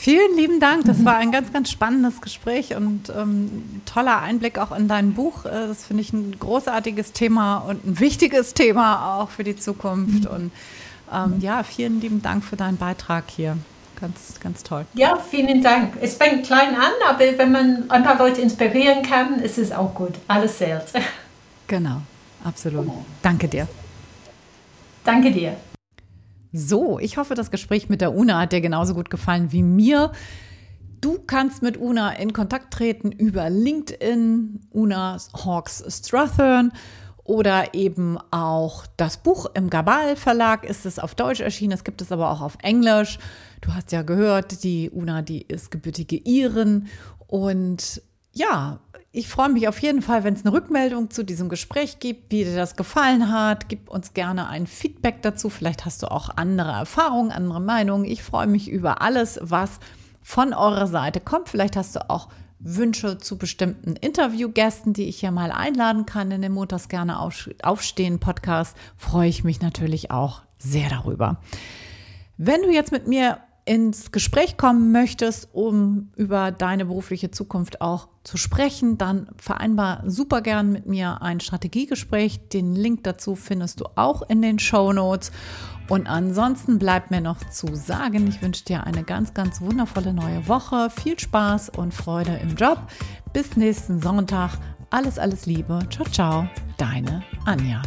Vielen 0.00 0.34
lieben 0.34 0.60
Dank. 0.60 0.86
Das 0.86 1.04
war 1.04 1.16
ein 1.16 1.30
ganz, 1.30 1.52
ganz 1.52 1.70
spannendes 1.70 2.22
Gespräch 2.22 2.74
und 2.74 3.10
ähm, 3.14 3.82
toller 3.84 4.22
Einblick 4.22 4.58
auch 4.58 4.74
in 4.74 4.88
dein 4.88 5.12
Buch. 5.12 5.44
Äh, 5.44 5.50
das 5.50 5.84
finde 5.84 6.00
ich 6.00 6.14
ein 6.14 6.38
großartiges 6.40 7.12
Thema 7.12 7.58
und 7.58 7.84
ein 7.84 8.00
wichtiges 8.00 8.54
Thema 8.54 9.18
auch 9.20 9.28
für 9.28 9.44
die 9.44 9.56
Zukunft. 9.56 10.24
Und 10.26 10.52
ähm, 11.12 11.34
ja, 11.40 11.62
vielen 11.64 12.00
lieben 12.00 12.22
Dank 12.22 12.44
für 12.44 12.56
deinen 12.56 12.78
Beitrag 12.78 13.24
hier. 13.28 13.58
Ganz, 14.00 14.40
ganz 14.40 14.62
toll. 14.62 14.86
Ja, 14.94 15.18
vielen 15.18 15.62
Dank. 15.62 15.92
Es 16.00 16.14
fängt 16.14 16.46
klein 16.46 16.76
an, 16.76 16.92
aber 17.06 17.18
wenn 17.36 17.52
man 17.52 17.90
ein 17.90 18.02
paar 18.02 18.16
Leute 18.16 18.40
inspirieren 18.40 19.02
kann, 19.02 19.40
ist 19.40 19.58
es 19.58 19.70
auch 19.70 19.92
gut. 19.92 20.14
Alles 20.28 20.56
zählt. 20.56 20.86
Genau, 21.66 22.00
absolut. 22.42 22.88
Danke 23.20 23.48
dir. 23.48 23.68
Danke 25.04 25.30
dir. 25.30 25.56
So, 26.52 26.98
ich 26.98 27.16
hoffe, 27.16 27.34
das 27.34 27.50
Gespräch 27.50 27.88
mit 27.88 28.00
der 28.00 28.14
Una 28.14 28.40
hat 28.40 28.52
dir 28.52 28.60
genauso 28.60 28.94
gut 28.94 29.10
gefallen 29.10 29.52
wie 29.52 29.62
mir. 29.62 30.12
Du 31.00 31.18
kannst 31.26 31.62
mit 31.62 31.78
Una 31.78 32.10
in 32.12 32.32
Kontakt 32.32 32.72
treten 32.74 33.12
über 33.12 33.48
LinkedIn, 33.48 34.60
Una 34.70 35.16
Hawks 35.32 35.84
Strathern 35.88 36.72
oder 37.24 37.74
eben 37.74 38.18
auch 38.32 38.84
das 38.96 39.18
Buch 39.18 39.46
im 39.54 39.70
Gabal 39.70 40.16
Verlag 40.16 40.64
ist 40.64 40.84
es 40.84 40.98
auf 40.98 41.14
Deutsch 41.14 41.40
erschienen, 41.40 41.72
es 41.72 41.84
gibt 41.84 42.02
es 42.02 42.10
aber 42.10 42.30
auch 42.30 42.40
auf 42.40 42.58
Englisch. 42.62 43.18
Du 43.60 43.72
hast 43.72 43.92
ja 43.92 44.02
gehört, 44.02 44.64
die 44.64 44.90
Una, 44.90 45.22
die 45.22 45.42
ist 45.42 45.70
gebürtige 45.70 46.16
Iren 46.16 46.88
und 47.28 48.02
ja, 48.40 48.80
ich 49.12 49.28
freue 49.28 49.50
mich 49.50 49.68
auf 49.68 49.80
jeden 49.80 50.02
Fall, 50.02 50.24
wenn 50.24 50.34
es 50.34 50.46
eine 50.46 50.54
Rückmeldung 50.54 51.10
zu 51.10 51.24
diesem 51.24 51.48
Gespräch 51.48 51.98
gibt, 51.98 52.32
wie 52.32 52.44
dir 52.44 52.56
das 52.56 52.74
gefallen 52.74 53.30
hat. 53.30 53.68
Gib 53.68 53.90
uns 53.90 54.14
gerne 54.14 54.48
ein 54.48 54.66
Feedback 54.66 55.20
dazu. 55.22 55.50
Vielleicht 55.50 55.84
hast 55.84 56.02
du 56.02 56.10
auch 56.10 56.30
andere 56.36 56.70
Erfahrungen, 56.70 57.32
andere 57.32 57.60
Meinungen. 57.60 58.04
Ich 58.04 58.22
freue 58.22 58.46
mich 58.46 58.70
über 58.70 59.02
alles, 59.02 59.38
was 59.42 59.78
von 60.22 60.54
eurer 60.54 60.86
Seite 60.86 61.20
kommt. 61.20 61.48
Vielleicht 61.48 61.76
hast 61.76 61.96
du 61.96 62.08
auch 62.08 62.28
Wünsche 62.60 63.18
zu 63.18 63.36
bestimmten 63.36 63.96
Interviewgästen, 63.96 64.92
die 64.92 65.08
ich 65.08 65.20
hier 65.20 65.32
mal 65.32 65.50
einladen 65.50 66.06
kann 66.06 66.30
in 66.30 66.40
den 66.40 66.52
Montags 66.52 66.88
gerne 66.88 67.18
aufstehen 67.18 68.20
Podcast. 68.20 68.76
Freue 68.96 69.28
ich 69.28 69.44
mich 69.44 69.60
natürlich 69.60 70.10
auch 70.10 70.42
sehr 70.56 70.88
darüber. 70.88 71.40
Wenn 72.38 72.62
du 72.62 72.70
jetzt 72.70 72.92
mit 72.92 73.06
mir 73.06 73.38
ins 73.70 74.10
Gespräch 74.10 74.56
kommen 74.56 74.90
möchtest, 74.90 75.48
um 75.52 76.10
über 76.16 76.50
deine 76.50 76.86
berufliche 76.86 77.30
Zukunft 77.30 77.80
auch 77.80 78.08
zu 78.24 78.36
sprechen, 78.36 78.98
dann 78.98 79.28
vereinbar 79.36 80.02
super 80.06 80.40
gern 80.42 80.72
mit 80.72 80.86
mir 80.86 81.22
ein 81.22 81.38
Strategiegespräch. 81.38 82.48
Den 82.48 82.74
Link 82.74 83.04
dazu 83.04 83.36
findest 83.36 83.78
du 83.80 83.84
auch 83.94 84.28
in 84.28 84.42
den 84.42 84.58
Show 84.58 84.92
Notes. 84.92 85.30
Und 85.88 86.08
ansonsten 86.08 86.80
bleibt 86.80 87.12
mir 87.12 87.20
noch 87.20 87.48
zu 87.48 87.76
sagen, 87.76 88.26
ich 88.26 88.42
wünsche 88.42 88.64
dir 88.64 88.82
eine 88.88 89.04
ganz, 89.04 89.34
ganz 89.34 89.60
wundervolle 89.60 90.14
neue 90.14 90.48
Woche. 90.48 90.90
Viel 90.90 91.16
Spaß 91.16 91.68
und 91.68 91.94
Freude 91.94 92.40
im 92.42 92.56
Job. 92.56 92.88
Bis 93.32 93.56
nächsten 93.56 94.02
Sonntag. 94.02 94.58
alles, 94.90 95.16
alles 95.16 95.46
Liebe. 95.46 95.78
Ciao, 95.90 96.06
ciao. 96.06 96.48
Deine 96.76 97.22
Anja. 97.44 97.82